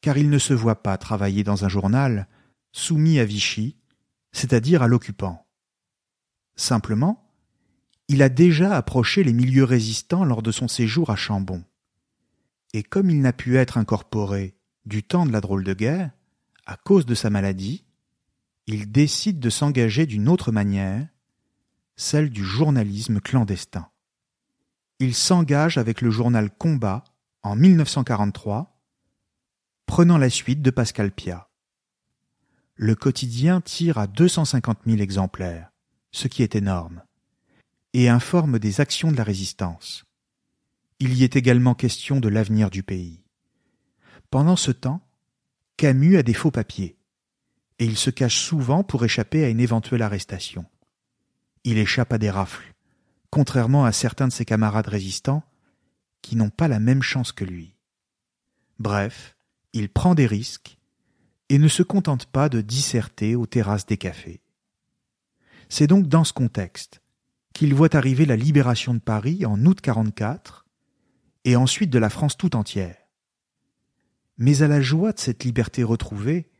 [0.00, 2.26] car il ne se voit pas travailler dans un journal
[2.76, 3.74] soumis à Vichy,
[4.32, 5.46] c'est-à-dire à, l'occupant.
[6.56, 7.32] Simplement,
[8.08, 11.64] il a déjà approché les milieux résistants lors de son séjour à Chambon.
[12.74, 16.10] Et comme il n'a pu être incorporé du temps de la drôle de guerre,
[16.66, 17.86] à cause de sa maladie,
[18.66, 21.08] il décide de s'engager d'une autre manière,
[21.96, 23.88] celle du journalisme clandestin.
[24.98, 27.04] Il s'engage avec le journal Combat
[27.42, 28.78] en 1943,
[29.86, 31.48] prenant la suite de Pascal Piat.
[32.78, 35.72] Le quotidien tire à 250 000 exemplaires,
[36.12, 37.02] ce qui est énorme,
[37.94, 40.04] et informe des actions de la résistance.
[41.00, 43.24] Il y est également question de l'avenir du pays.
[44.28, 45.00] Pendant ce temps,
[45.78, 46.98] Camus a des faux papiers,
[47.78, 50.66] et il se cache souvent pour échapper à une éventuelle arrestation.
[51.64, 52.74] Il échappe à des rafles,
[53.30, 55.42] contrairement à certains de ses camarades résistants
[56.20, 57.74] qui n'ont pas la même chance que lui.
[58.78, 59.34] Bref,
[59.72, 60.75] il prend des risques
[61.48, 64.40] et ne se contente pas de disserter aux terrasses des cafés.
[65.68, 67.00] C'est donc dans ce contexte
[67.52, 70.66] qu'il voit arriver la libération de Paris en août 44
[71.44, 72.96] et ensuite de la France tout entière.
[74.38, 76.50] Mais à la joie de cette liberté retrouvée,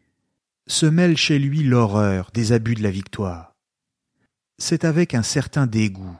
[0.67, 3.55] se mêle chez lui l'horreur des abus de la victoire.
[4.59, 6.17] C'est avec un certain dégoût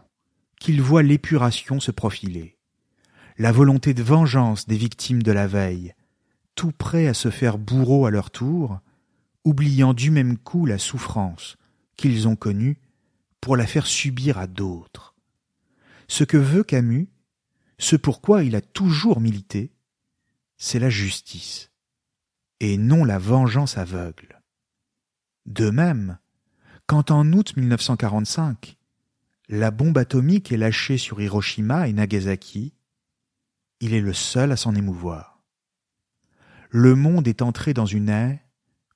[0.61, 2.59] qu'il voit l'épuration se profiler,
[3.39, 5.95] la volonté de vengeance des victimes de la veille,
[6.57, 8.81] tout prêts à se faire bourreau à leur tour,
[9.45, 11.57] oubliant du même coup la souffrance
[11.97, 12.81] qu'ils ont connue
[13.41, 15.15] pour la faire subir à d'autres.
[16.09, 17.09] Ce que veut Camus,
[17.79, 19.71] ce pourquoi il a toujours milité,
[20.57, 21.71] c'est la justice,
[22.61, 24.41] et non la vengeance aveugle.
[25.45, 26.19] De même,
[26.87, 28.79] quand en août 1945,
[29.49, 32.73] la bombe atomique est lâchée sur Hiroshima et Nagasaki,
[33.81, 35.36] il est le seul à s'en émouvoir.
[36.71, 38.39] Le monde est entré dans une ère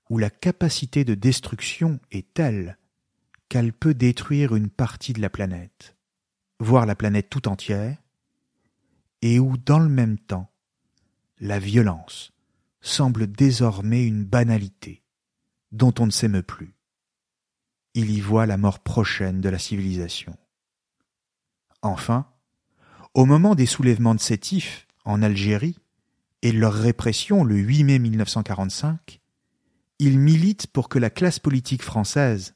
[0.09, 2.77] où la capacité de destruction est telle
[3.49, 5.97] qu'elle peut détruire une partie de la planète,
[6.59, 7.97] voire la planète tout entière,
[9.23, 10.51] et où dans le même temps,
[11.39, 12.33] la violence
[12.81, 15.03] semble désormais une banalité
[15.73, 16.75] dont on ne s'émeut plus.
[17.95, 20.37] Il y voit la mort prochaine de la civilisation.
[21.83, 22.27] Enfin,
[23.15, 25.79] au moment des soulèvements de Sétif en Algérie
[26.43, 29.21] et leur répression le 8 mai 1945,
[29.99, 32.55] il milite pour que la classe politique française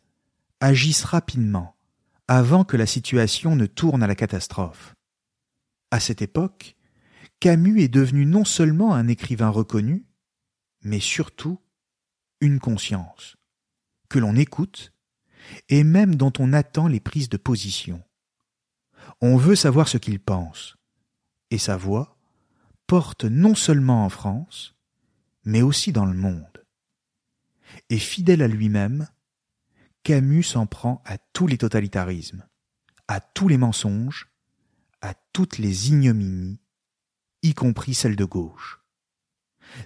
[0.61, 1.77] agisse rapidement
[2.27, 4.95] avant que la situation ne tourne à la catastrophe.
[5.91, 6.77] À cette époque,
[7.41, 10.07] Camus est devenu non seulement un écrivain reconnu,
[10.83, 11.61] mais surtout
[12.41, 13.37] une conscience,
[14.09, 14.93] que l'on écoute
[15.69, 18.03] et même dont on attend les prises de position.
[19.21, 20.77] On veut savoir ce qu'il pense,
[21.51, 22.14] et sa voix
[22.87, 24.75] porte non seulement en France,
[25.45, 26.65] mais aussi dans le monde.
[27.91, 29.09] Et fidèle à lui-même,
[30.03, 32.47] Camus s'en prend à tous les totalitarismes,
[33.09, 34.31] à tous les mensonges,
[35.01, 36.61] à toutes les ignominies,
[37.43, 38.81] y compris celles de gauche.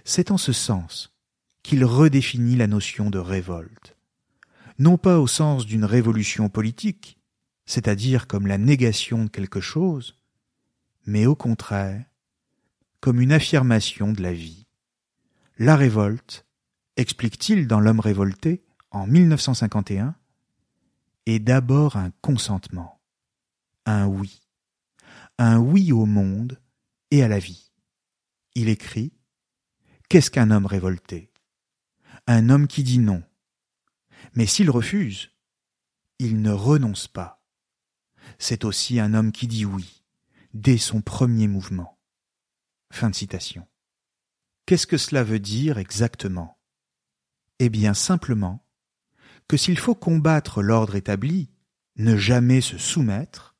[0.03, 1.13] C'est en ce sens
[1.63, 3.97] qu'il redéfinit la notion de révolte,
[4.77, 7.17] non pas au sens d'une révolution politique,
[7.65, 10.15] c'est-à-dire comme la négation de quelque chose,
[11.05, 12.05] mais au contraire,
[13.01, 14.67] comme une affirmation de la vie.
[15.57, 16.45] La révolte,
[16.95, 20.15] explique-t-il dans L'homme révolté, en 1951,
[21.25, 23.01] est d'abord un consentement,
[23.85, 24.41] un oui,
[25.37, 26.59] un oui au monde
[27.11, 27.71] et à la vie.
[28.55, 29.13] Il écrit
[30.09, 31.31] Qu'est-ce qu'un homme révolté?
[32.25, 33.23] Un homme qui dit non.
[34.33, 35.31] Mais s'il refuse,
[36.17, 37.43] il ne renonce pas.
[38.39, 40.03] C'est aussi un homme qui dit oui,
[40.53, 41.98] dès son premier mouvement.
[42.91, 43.67] Fin de citation.
[44.65, 46.59] Qu'est-ce que cela veut dire exactement?
[47.59, 48.65] Eh bien simplement
[49.47, 51.49] que s'il faut combattre l'ordre établi,
[51.97, 53.55] ne jamais se soumettre,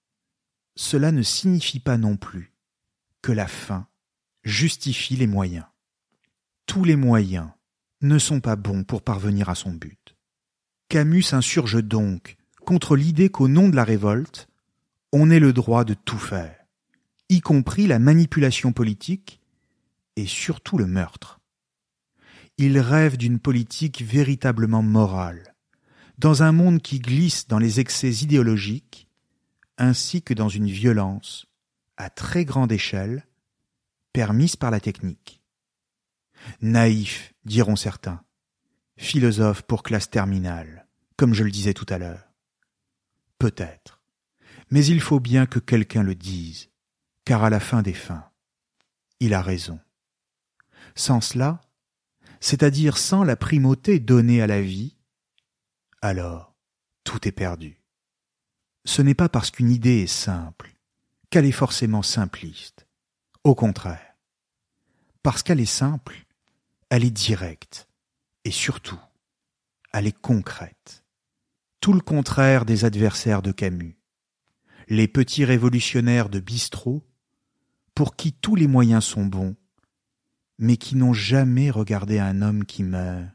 [0.75, 2.53] cela ne signifie pas non plus
[3.21, 3.87] que la fin
[4.43, 5.65] justifie les moyens.
[6.65, 7.49] Tous les moyens
[8.01, 10.15] ne sont pas bons pour parvenir à son but.
[10.87, 14.47] Camus s'insurge donc contre l'idée qu'au nom de la révolte,
[15.11, 16.58] on ait le droit de tout faire,
[17.29, 19.39] y compris la manipulation politique
[20.15, 21.39] et surtout le meurtre.
[22.57, 25.55] Il rêve d'une politique véritablement morale,
[26.17, 29.07] dans un monde qui glisse dans les excès idéologiques,
[29.77, 31.45] ainsi que dans une violence,
[31.95, 33.25] à très grande échelle,
[34.11, 35.41] permise par la technique.
[36.61, 38.21] Naïf, diront certains,
[38.97, 42.33] philosophe pour classe terminale, comme je le disais tout à l'heure.
[43.37, 44.01] Peut-être.
[44.71, 46.68] Mais il faut bien que quelqu'un le dise,
[47.29, 48.27] car à la fin des fins,
[49.19, 49.79] il a raison.
[50.95, 51.61] Sans cela,
[52.39, 54.95] c'est-à-dire sans la primauté donnée à la vie,
[56.01, 56.55] alors
[57.03, 57.83] tout est perdu.
[58.83, 60.73] Ce n'est pas parce qu'une idée est simple
[61.29, 62.87] qu'elle est forcément simpliste.
[63.43, 64.15] Au contraire,
[65.21, 66.25] parce qu'elle est simple,
[66.89, 67.87] elle est directe,
[68.43, 68.99] et surtout,
[69.93, 71.03] elle est concrète.
[71.79, 73.99] Tout le contraire des adversaires de Camus.
[74.87, 77.05] Les petits révolutionnaires de bistrot,
[77.99, 79.57] pour qui tous les moyens sont bons,
[80.57, 83.27] mais qui n'ont jamais regardé un homme qui meurt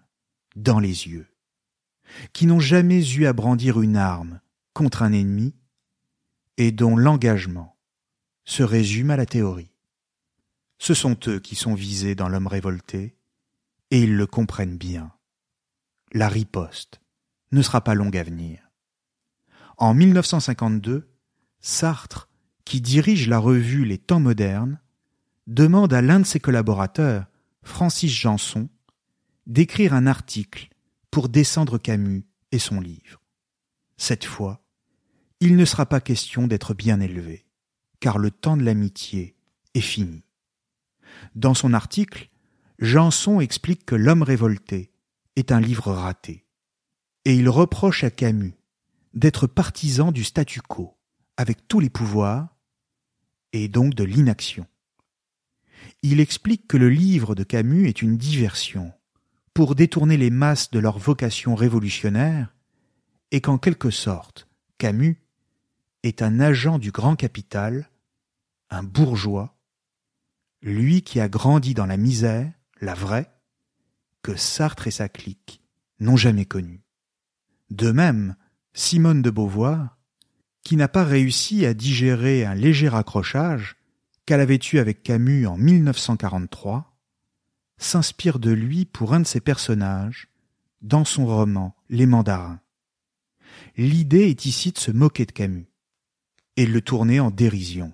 [0.57, 1.27] dans les yeux,
[2.33, 4.41] qui n'ont jamais eu à brandir une arme
[4.73, 5.55] contre un ennemi,
[6.57, 7.77] et dont l'engagement
[8.47, 9.75] se résume à la théorie.
[10.79, 13.19] Ce sont eux qui sont visés dans l'homme révolté,
[13.91, 15.13] et ils le comprennent bien.
[16.13, 17.03] La riposte
[17.53, 18.71] ne sera pas longue à venir.
[19.77, 21.07] En 1952,
[21.61, 22.31] Sartre,
[22.65, 24.81] qui dirige la revue Les Temps modernes,
[25.47, 27.27] demande à l'un de ses collaborateurs,
[27.63, 28.69] Francis Janson,
[29.47, 30.69] d'écrire un article
[31.11, 33.21] pour descendre Camus et son livre.
[33.97, 34.65] Cette fois,
[35.41, 37.47] il ne sera pas question d'être bien élevé,
[38.01, 39.37] car le temps de l'amitié
[39.75, 40.23] est fini.
[41.35, 42.31] Dans son article,
[42.79, 44.91] Janson explique que L'homme révolté
[45.37, 46.47] est un livre raté,
[47.25, 48.55] et il reproche à Camus
[49.13, 50.97] d'être partisan du statu quo,
[51.37, 52.54] avec tous les pouvoirs,
[53.55, 54.67] et donc de l'inaction.
[56.03, 58.93] Il explique que le livre de Camus est une diversion,
[59.55, 62.53] pour détourner les masses de leur vocation révolutionnaire,
[63.31, 65.19] et qu'en quelque sorte, Camus
[66.03, 67.89] est un agent du grand capital,
[68.71, 69.57] un bourgeois,
[70.61, 72.51] lui qui a grandi dans la misère,
[72.81, 73.31] la vraie,
[74.23, 75.63] que Sartre et sa clique
[76.01, 76.83] n'ont jamais connue.
[77.71, 78.35] De même,
[78.73, 79.97] Simone de Beauvoir,
[80.65, 83.77] qui n'a pas réussi à digérer un léger accrochage
[84.27, 86.97] qu'elle avait eu avec Camus en 1943,
[87.77, 90.29] s'inspire de lui pour un de ses personnages
[90.81, 92.61] dans son roman Les Mandarins.
[93.77, 95.69] L'idée est ici de se moquer de Camus
[96.57, 97.93] et le tourner en dérision.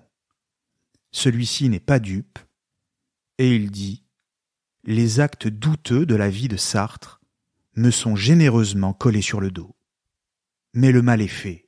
[1.11, 2.39] Celui-ci n'est pas dupe,
[3.37, 4.03] et il dit
[4.85, 7.21] Les actes douteux de la vie de Sartre
[7.75, 9.75] me sont généreusement collés sur le dos.
[10.73, 11.67] Mais le mal est fait,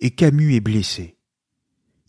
[0.00, 1.16] et Camus est blessé.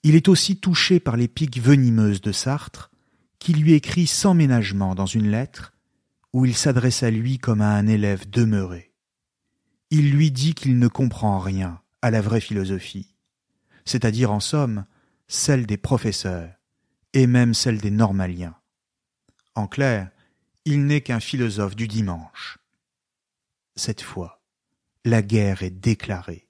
[0.03, 2.91] Il est aussi touché par les piques venimeuses de Sartre,
[3.39, 5.73] qui lui écrit sans ménagement dans une lettre
[6.33, 8.93] où il s'adresse à lui comme à un élève demeuré.
[9.89, 13.15] Il lui dit qu'il ne comprend rien à la vraie philosophie,
[13.85, 14.85] c'est-à-dire en somme
[15.27, 16.53] celle des professeurs
[17.13, 18.55] et même celle des normaliens.
[19.55, 20.09] En clair,
[20.65, 22.59] il n'est qu'un philosophe du dimanche.
[23.75, 24.41] Cette fois,
[25.05, 26.46] la guerre est déclarée.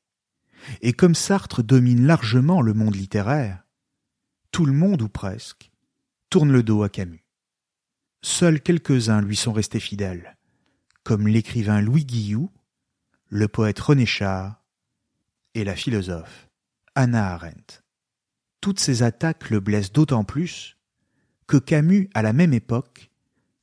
[0.81, 3.63] Et comme Sartre domine largement le monde littéraire,
[4.51, 5.71] tout le monde ou presque
[6.29, 7.25] tourne le dos à Camus.
[8.21, 10.37] Seuls quelques-uns lui sont restés fidèles,
[11.03, 12.51] comme l'écrivain Louis Guillou,
[13.29, 14.63] le poète René Char
[15.53, 16.49] et la philosophe
[16.95, 17.83] Anna Arendt.
[18.61, 20.77] Toutes ces attaques le blessent d'autant plus
[21.47, 23.09] que Camus, à la même époque,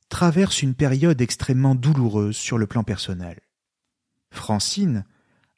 [0.09, 3.39] traverse une période extrêmement douloureuse sur le plan personnel.
[4.31, 5.05] Francine,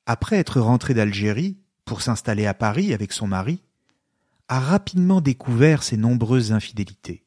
[0.07, 3.61] après être rentrée d'Algérie pour s'installer à Paris avec son mari,
[4.47, 7.25] a rapidement découvert ses nombreuses infidélités,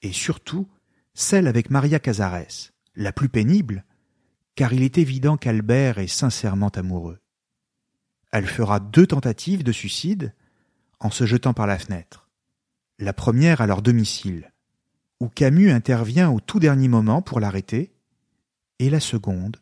[0.00, 0.66] et surtout
[1.12, 3.84] celle avec Maria Casares, la plus pénible,
[4.54, 7.20] car il est évident qu'Albert est sincèrement amoureux.
[8.32, 10.34] Elle fera deux tentatives de suicide
[11.00, 12.30] en se jetant par la fenêtre.
[12.98, 14.52] La première à leur domicile,
[15.20, 17.92] où Camus intervient au tout dernier moment pour l'arrêter,
[18.78, 19.58] et la seconde,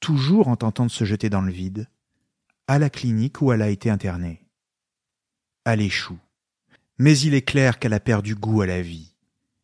[0.00, 1.88] toujours en tentant de se jeter dans le vide,
[2.66, 4.46] à la clinique où elle a été internée.
[5.64, 6.18] Elle échoue.
[6.98, 9.14] Mais il est clair qu'elle a perdu goût à la vie,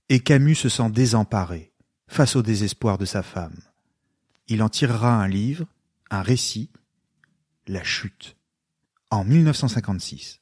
[0.09, 1.73] et Camus se sent désemparé
[2.09, 3.61] face au désespoir de sa femme.
[4.49, 5.67] Il en tirera un livre,
[6.11, 6.71] un récit,
[7.67, 8.37] La chute,
[9.11, 10.41] en 1956.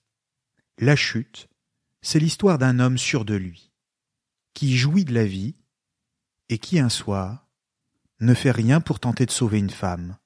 [0.78, 1.48] La chute,
[2.02, 3.70] c'est l'histoire d'un homme sûr de lui,
[4.52, 5.54] qui jouit de la vie,
[6.50, 7.43] et qui un soir
[8.20, 10.16] ne fait rien pour tenter de sauver une femme,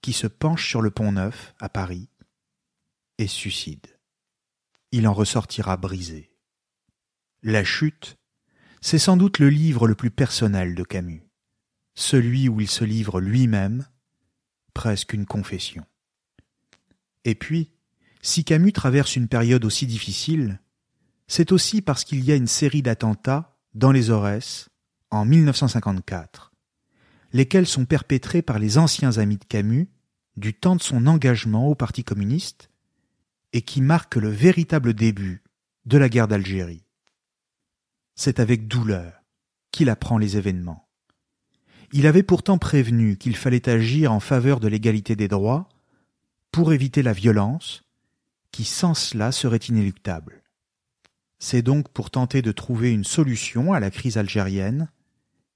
[0.00, 2.08] qui se penche sur le pont neuf à Paris
[3.18, 3.96] et suicide
[4.92, 6.30] il en ressortira brisé.
[7.42, 8.16] La chute,
[8.80, 11.22] c'est sans doute le livre le plus personnel de Camus,
[11.94, 13.86] celui où il se livre lui-même,
[14.74, 15.84] presque une confession.
[17.24, 17.72] Et puis,
[18.22, 20.60] si Camus traverse une période aussi difficile,
[21.26, 24.68] c'est aussi parce qu'il y a une série d'attentats dans les Aurès
[25.10, 26.45] en 1954,
[27.36, 29.90] lesquels sont perpétrés par les anciens amis de Camus
[30.38, 32.70] du temps de son engagement au Parti communiste
[33.52, 35.42] et qui marque le véritable début
[35.84, 36.86] de la guerre d'Algérie.
[38.14, 39.22] C'est avec douleur
[39.70, 40.88] qu'il apprend les événements.
[41.92, 45.68] Il avait pourtant prévenu qu'il fallait agir en faveur de l'égalité des droits
[46.52, 47.82] pour éviter la violence
[48.50, 50.42] qui sans cela serait inéluctable.
[51.38, 54.88] C'est donc pour tenter de trouver une solution à la crise algérienne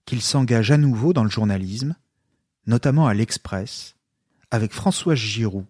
[0.04, 1.96] qu'il s'engage à nouveau dans le journalisme,
[2.66, 3.96] notamment à l'Express,
[4.50, 5.66] avec François Giroud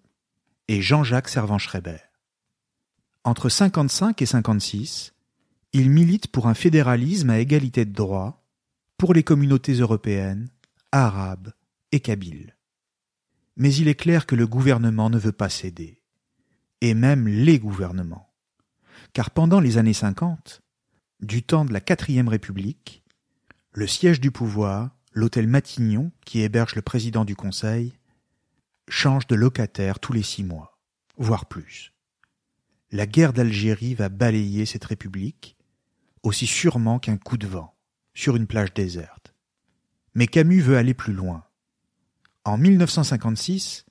[0.69, 1.99] et Jean-Jacques Servan-Schreiber.
[3.25, 5.13] Entre 55 et 56,
[5.73, 8.43] il milite pour un fédéralisme à égalité de droits
[8.97, 10.49] pour les communautés européennes,
[10.93, 11.53] arabes
[11.93, 12.57] et kabyles.
[13.57, 16.03] Mais il est clair que le gouvernement ne veut pas céder,
[16.81, 18.33] et même les gouvernements.
[19.13, 20.63] Car pendant les années 50,
[21.21, 23.00] du temps de la quatrième République,
[23.73, 27.93] le siège du pouvoir, l'hôtel Matignon, qui héberge le président du Conseil,
[28.89, 30.79] change de locataire tous les six mois,
[31.17, 31.93] voire plus.
[32.91, 35.57] La guerre d'Algérie va balayer cette république,
[36.25, 37.77] aussi sûrement qu'un coup de vent,
[38.13, 39.35] sur une plage déserte.
[40.15, 41.45] Mais Camus veut aller plus loin.
[42.45, 43.87] En 1956,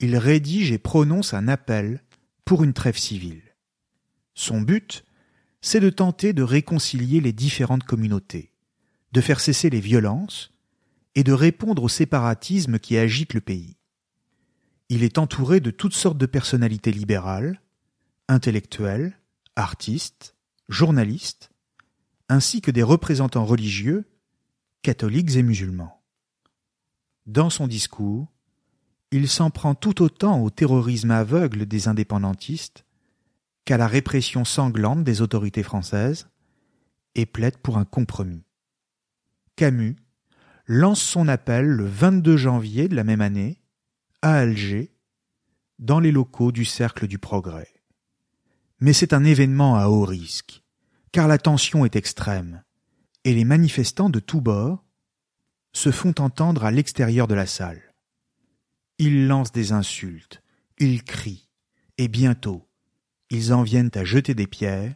[0.00, 2.04] il rédige et prononce un appel
[2.44, 3.42] pour une trêve civile.
[4.34, 5.04] Son but,
[5.62, 8.52] c'est de tenter de réconcilier les différentes communautés,
[9.12, 10.52] de faire cesser les violences
[11.14, 13.76] et de répondre au séparatisme qui agite le pays.
[14.88, 17.60] Il est entouré de toutes sortes de personnalités libérales,
[18.28, 19.18] intellectuels,
[19.56, 20.34] artistes,
[20.68, 21.50] journalistes,
[22.28, 24.04] ainsi que des représentants religieux,
[24.82, 26.02] catholiques et musulmans.
[27.26, 28.28] Dans son discours,
[29.10, 32.84] il s'en prend tout autant au terrorisme aveugle des indépendantistes
[33.64, 36.28] qu'à la répression sanglante des autorités françaises
[37.14, 38.44] et plaide pour un compromis.
[39.58, 39.96] Camus
[40.68, 43.60] lance son appel le 22 janvier de la même année
[44.22, 44.94] à Alger,
[45.80, 47.74] dans les locaux du Cercle du Progrès.
[48.78, 50.62] Mais c'est un événement à haut risque,
[51.10, 52.62] car la tension est extrême,
[53.24, 54.84] et les manifestants de tous bords
[55.72, 57.82] se font entendre à l'extérieur de la salle.
[58.98, 60.40] Ils lancent des insultes,
[60.78, 61.48] ils crient,
[61.96, 62.68] et bientôt
[63.28, 64.94] ils en viennent à jeter des pierres,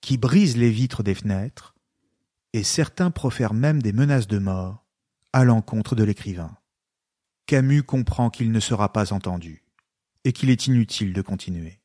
[0.00, 1.75] qui brisent les vitres des fenêtres,
[2.56, 4.86] et certains profèrent même des menaces de mort
[5.34, 6.56] à l'encontre de l'écrivain.
[7.44, 9.62] Camus comprend qu'il ne sera pas entendu,
[10.24, 11.82] et qu'il est inutile de continuer.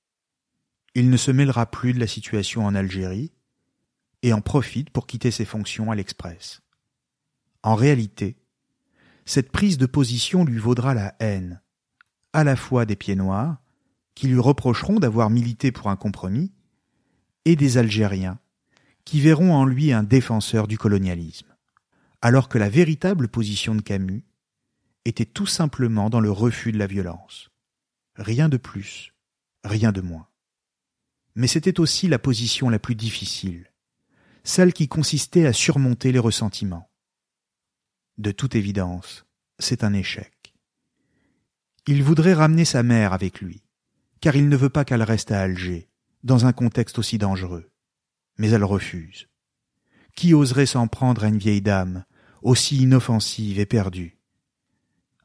[0.96, 3.34] Il ne se mêlera plus de la situation en Algérie,
[4.22, 6.62] et en profite pour quitter ses fonctions à l'Express.
[7.64, 8.38] En réalité,
[9.26, 11.62] cette prise de position lui vaudra la haine,
[12.32, 13.62] à la fois des pieds noirs,
[14.16, 16.54] qui lui reprocheront d'avoir milité pour un compromis,
[17.44, 18.40] et des Algériens,
[19.06, 21.54] qui verront en lui un défenseur du colonialisme,
[22.22, 24.24] alors que la véritable position de Camus
[25.06, 27.50] était tout simplement dans le refus de la violence.
[28.16, 29.14] Rien de plus,
[29.64, 30.28] rien de moins.
[31.36, 33.72] Mais c'était aussi la position la plus difficile,
[34.44, 36.90] celle qui consistait à surmonter les ressentiments.
[38.18, 39.26] De toute évidence,
[39.60, 40.54] c'est un échec.
[41.88, 43.64] Il voudrait ramener sa mère avec lui,
[44.20, 45.90] car il ne veut pas qu'elle reste à Alger,
[46.24, 47.71] dans un contexte aussi dangereux.
[48.42, 49.28] Mais elle refuse.
[50.16, 52.06] Qui oserait s'en prendre à une vieille dame,
[52.42, 54.18] aussi inoffensive et perdue?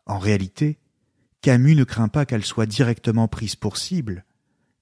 [0.05, 0.79] En réalité,
[1.41, 4.27] Camus ne craint pas qu'elle soit directement prise pour cible,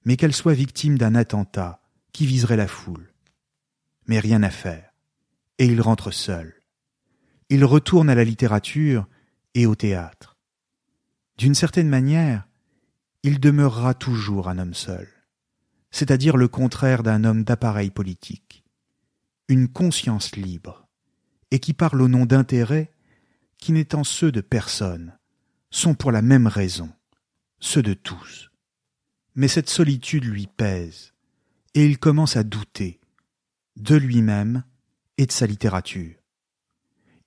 [0.03, 1.81] mais qu'elle soit victime d'un attentat
[2.11, 3.13] qui viserait la foule.
[4.05, 4.91] Mais rien à faire,
[5.57, 6.61] et il rentre seul.
[7.47, 9.07] Il retourne à la littérature
[9.53, 10.37] et au théâtre.
[11.37, 12.49] D'une certaine manière,
[13.23, 15.07] il demeurera toujours un homme seul,
[15.95, 18.65] c'est-à-dire le contraire d'un homme d'appareil politique,
[19.47, 20.89] une conscience libre,
[21.51, 22.91] et qui parle au nom d'intérêts
[23.59, 25.17] qui n'étant ceux de personne,
[25.71, 26.89] sont pour la même raison,
[27.61, 28.51] ceux de tous.
[29.35, 31.13] Mais cette solitude lui pèse,
[31.75, 32.99] et il commence à douter
[33.77, 34.65] de lui-même
[35.17, 36.17] et de sa littérature.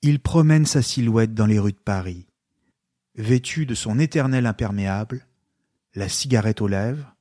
[0.02, 2.26] Il promène sa silhouette dans les rues de Paris,
[3.14, 5.26] vêtu de son éternel imperméable,
[5.94, 7.14] la cigarette aux lèvres,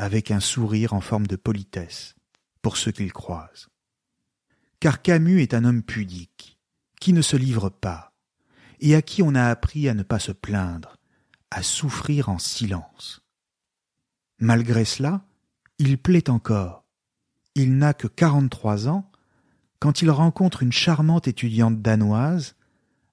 [0.00, 2.14] avec un sourire en forme de politesse
[2.62, 3.68] pour ceux qu'il croise.
[4.80, 6.58] Car Camus est un homme pudique,
[7.02, 8.14] qui ne se livre pas,
[8.80, 10.96] et à qui on a appris à ne pas se plaindre,
[11.50, 13.20] à souffrir en silence.
[14.38, 15.22] Malgré cela,
[15.78, 16.86] il plaît encore.
[17.54, 19.10] Il n'a que quarante-trois ans
[19.80, 22.56] quand il rencontre une charmante étudiante danoise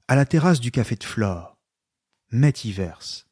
[0.07, 1.57] à la terrasse du café de Flore,
[2.31, 3.25] Métivers.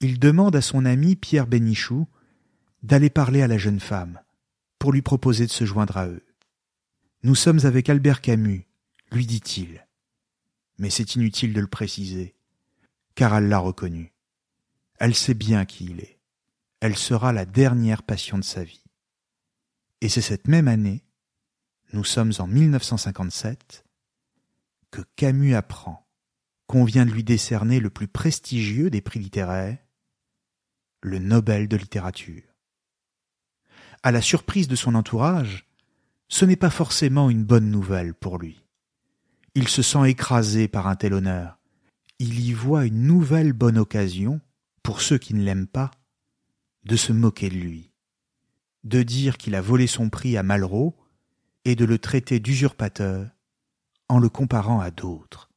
[0.00, 2.06] Il demande à son ami Pierre Bénichou
[2.86, 4.20] d'aller parler à la jeune femme
[4.78, 6.24] pour lui proposer de se joindre à eux.
[7.22, 8.66] Nous sommes avec Albert Camus,
[9.10, 9.86] lui dit-il
[10.78, 12.34] mais c'est inutile de le préciser,
[13.14, 14.12] car elle l'a reconnu.
[14.98, 16.20] Elle sait bien qui il est.
[16.80, 18.84] Elle sera la dernière passion de sa vie.
[20.00, 21.04] Et c'est cette même année,
[21.92, 23.84] nous sommes en 1957,
[24.90, 26.06] que Camus apprend
[26.66, 29.78] qu'on vient de lui décerner le plus prestigieux des prix littéraires,
[31.00, 32.42] le Nobel de littérature.
[34.06, 35.66] À la surprise de son entourage,
[36.28, 38.62] ce n'est pas forcément une bonne nouvelle pour lui.
[39.56, 41.58] Il se sent écrasé par un tel honneur.
[42.20, 44.40] Il y voit une nouvelle bonne occasion,
[44.84, 45.90] pour ceux qui ne l'aiment pas,
[46.84, 47.90] de se moquer de lui,
[48.84, 50.96] de dire qu'il a volé son prix à Malraux
[51.64, 53.28] et de le traiter d'usurpateur
[54.08, 55.50] en le comparant à d'autres.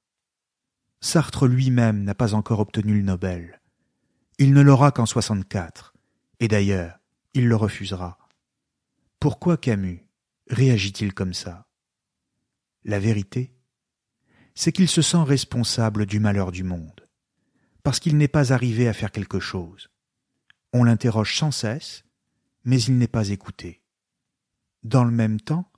[1.01, 3.61] Sartre lui-même n'a pas encore obtenu le Nobel.
[4.39, 5.93] Il ne l'aura qu'en 64,
[6.39, 6.97] et d'ailleurs,
[7.35, 8.17] il le refusera.
[9.19, 10.07] Pourquoi Camus
[10.47, 11.67] réagit-il comme ça?
[12.85, 13.53] La vérité,
[14.55, 17.05] c'est qu'il se sent responsable du malheur du monde,
[17.83, 19.89] parce qu'il n'est pas arrivé à faire quelque chose.
[20.71, 22.05] On l'interroge sans cesse,
[22.63, 23.83] mais il n'est pas écouté.
[24.83, 25.69] Dans le même temps,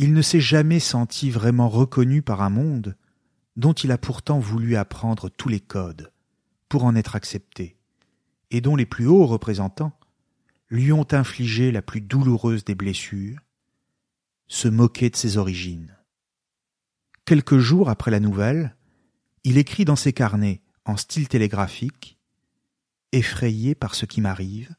[0.00, 2.96] il ne s'est jamais senti vraiment reconnu par un monde
[3.54, 6.12] dont il a pourtant voulu apprendre tous les codes
[6.68, 7.78] pour en être accepté,
[8.50, 9.96] et dont les plus hauts représentants
[10.74, 13.38] lui ont infligé la plus douloureuse des blessures,
[14.48, 15.96] se moquer de ses origines.
[17.24, 18.76] Quelques jours après la nouvelle,
[19.44, 22.18] il écrit dans ses carnets, en style télégraphique,
[23.12, 24.74] effrayé par ce qui m'arrive,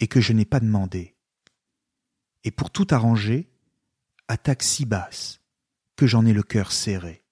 [0.00, 1.14] et que je n'ai pas demandé.
[2.44, 3.50] Et pour tout arranger,
[4.26, 5.42] attaque si basse
[5.96, 7.22] que j'en ai le cœur serré.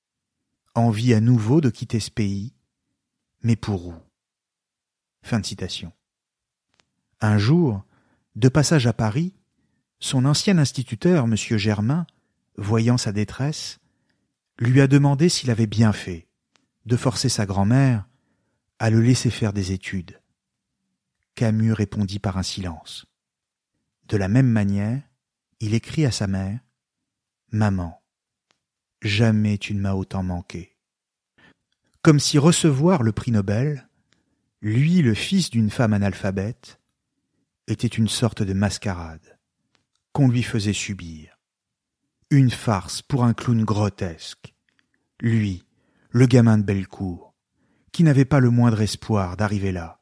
[0.74, 2.52] Envie à nouveau de quitter ce pays,
[3.40, 3.94] mais pour où?
[5.22, 5.90] Fin de citation.
[7.26, 7.82] Un jour,
[8.36, 9.34] de passage à Paris,
[9.98, 11.34] son ancien instituteur, M.
[11.34, 12.06] Germain,
[12.56, 13.80] voyant sa détresse,
[14.60, 16.28] lui a demandé s'il avait bien fait
[16.84, 18.06] de forcer sa grand-mère
[18.78, 20.20] à le laisser faire des études.
[21.34, 23.06] Camus répondit par un silence.
[24.06, 25.02] De la même manière,
[25.58, 26.60] il écrit à sa mère
[27.50, 28.00] Maman,
[29.02, 30.76] jamais tu ne m'as autant manqué.
[32.02, 33.88] Comme si recevoir le prix Nobel,
[34.62, 36.78] lui le fils d'une femme analphabète,
[37.68, 39.38] était une sorte de mascarade
[40.12, 41.38] qu'on lui faisait subir.
[42.30, 44.54] Une farce pour un clown grotesque.
[45.20, 45.64] Lui,
[46.10, 47.34] le gamin de Bellecour,
[47.92, 50.00] qui n'avait pas le moindre espoir d'arriver là.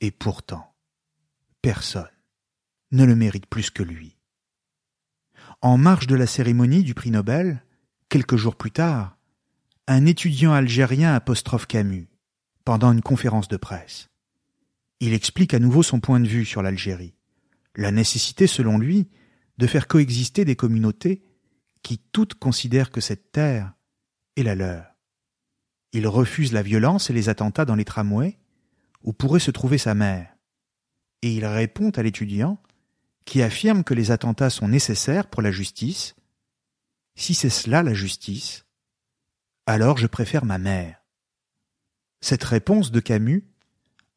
[0.00, 0.74] Et pourtant,
[1.62, 2.06] personne
[2.92, 4.16] ne le mérite plus que lui.
[5.62, 7.64] En marge de la cérémonie du prix Nobel,
[8.08, 9.16] quelques jours plus tard,
[9.88, 12.08] un étudiant algérien apostrophe Camus
[12.64, 14.08] pendant une conférence de presse.
[15.00, 17.14] Il explique à nouveau son point de vue sur l'Algérie,
[17.74, 19.08] la nécessité, selon lui,
[19.58, 21.22] de faire coexister des communautés
[21.82, 23.74] qui toutes considèrent que cette terre
[24.36, 24.84] est la leur.
[25.92, 28.38] Il refuse la violence et les attentats dans les tramways
[29.02, 30.34] où pourrait se trouver sa mère.
[31.22, 32.60] Et il répond à l'étudiant
[33.24, 36.14] qui affirme que les attentats sont nécessaires pour la justice.
[37.14, 38.66] Si c'est cela la justice,
[39.66, 41.02] alors je préfère ma mère.
[42.20, 43.44] Cette réponse de Camus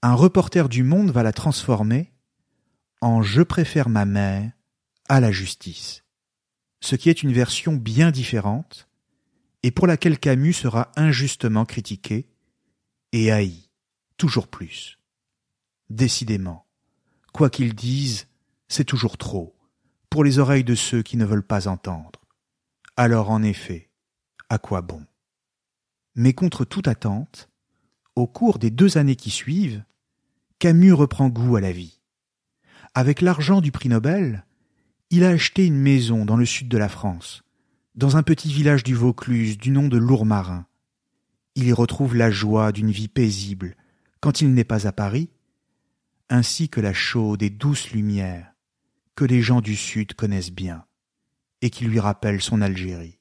[0.01, 2.13] un reporter du monde va la transformer
[3.01, 4.51] en Je préfère ma mère
[5.09, 6.03] à la justice,
[6.81, 8.87] ce qui est une version bien différente
[9.63, 12.29] et pour laquelle Camus sera injustement critiqué
[13.11, 13.69] et haï,
[14.15, 14.99] toujours plus.
[15.89, 16.65] Décidément,
[17.33, 18.27] quoi qu'il dise,
[18.69, 19.57] c'est toujours trop,
[20.09, 22.21] pour les oreilles de ceux qui ne veulent pas entendre.
[22.95, 23.89] Alors en effet,
[24.47, 25.05] à quoi bon?
[26.15, 27.49] Mais contre toute attente,
[28.19, 29.83] au cours des deux années qui suivent,
[30.59, 32.01] Camus reprend goût à la vie.
[32.93, 34.45] Avec l'argent du prix Nobel,
[35.09, 37.43] il a acheté une maison dans le sud de la France,
[37.95, 40.65] dans un petit village du Vaucluse du nom de Lourmarin.
[41.55, 43.75] Il y retrouve la joie d'une vie paisible
[44.19, 45.29] quand il n'est pas à Paris,
[46.29, 48.53] ainsi que la chaude et douce lumière
[49.15, 50.85] que les gens du Sud connaissent bien
[51.61, 53.19] et qui lui rappellent son Algérie.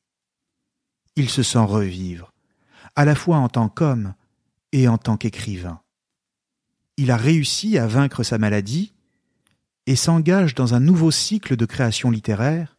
[1.16, 2.32] Il se sent revivre,
[2.94, 4.14] à la fois en tant qu'homme
[4.72, 5.80] et en tant qu'écrivain
[6.98, 8.92] il a réussi à vaincre sa maladie
[9.86, 12.76] et s'engage dans un nouveau cycle de création littéraire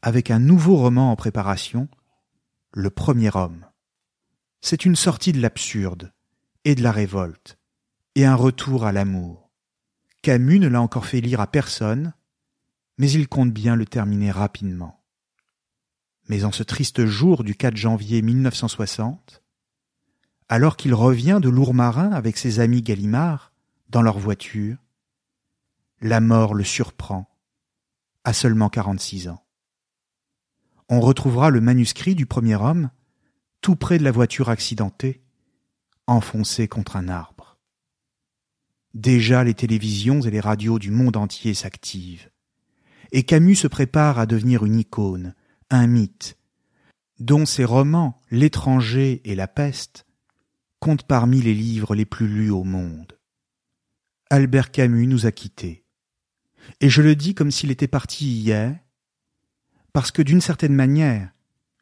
[0.00, 1.88] avec un nouveau roman en préparation,
[2.72, 3.66] Le Premier Homme.
[4.60, 6.12] C'est une sortie de l'absurde
[6.64, 7.58] et de la révolte
[8.14, 9.50] et un retour à l'amour.
[10.22, 12.14] Camus ne l'a encore fait lire à personne,
[12.96, 15.04] mais il compte bien le terminer rapidement.
[16.28, 19.42] Mais en ce triste jour du 4 janvier 1960,
[20.48, 23.52] alors qu'il revient de Lourmarin avec ses amis Gallimard,
[23.90, 24.76] dans leur voiture,
[26.00, 27.28] la mort le surprend,
[28.24, 29.42] à seulement quarante-six ans.
[30.88, 32.90] On retrouvera le manuscrit du premier homme,
[33.60, 35.22] tout près de la voiture accidentée,
[36.06, 37.58] enfoncé contre un arbre.
[38.94, 42.30] Déjà les télévisions et les radios du monde entier s'activent,
[43.12, 45.34] et Camus se prépare à devenir une icône,
[45.70, 46.38] un mythe,
[47.18, 50.06] dont ses romans L'étranger et la peste
[50.80, 53.18] comptent parmi les livres les plus lus au monde.
[54.30, 55.84] Albert Camus nous a quittés.
[56.80, 58.78] Et je le dis comme s'il était parti hier,
[59.92, 61.30] parce que d'une certaine manière,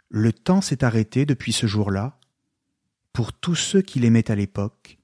[0.08, 2.18] le temps s'est arrêté depuis ce jour-là,
[3.12, 4.98] pour tous ceux qui l'aimaient à l'époque,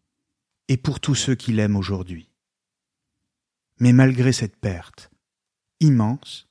[0.68, 2.30] et pour tous ceux qui l'aiment aujourd'hui.
[3.80, 5.10] Mais malgré cette perte
[5.80, 6.48] immense,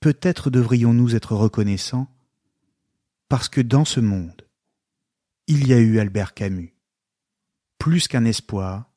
[0.00, 2.08] peut-être devrions-nous être reconnaissants
[3.28, 4.43] parce que dans ce monde,
[5.46, 6.74] il y a eu Albert Camus,
[7.78, 8.90] plus qu'un espoir,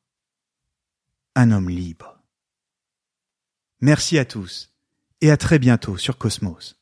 [1.34, 2.22] un homme libre.
[3.80, 4.72] Merci à tous
[5.20, 6.74] et à très bientôt sur Cosmos.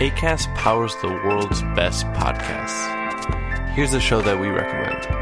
[0.00, 2.88] ACAST powers the world's best podcasts.
[3.76, 5.21] Here's a show that we recommend.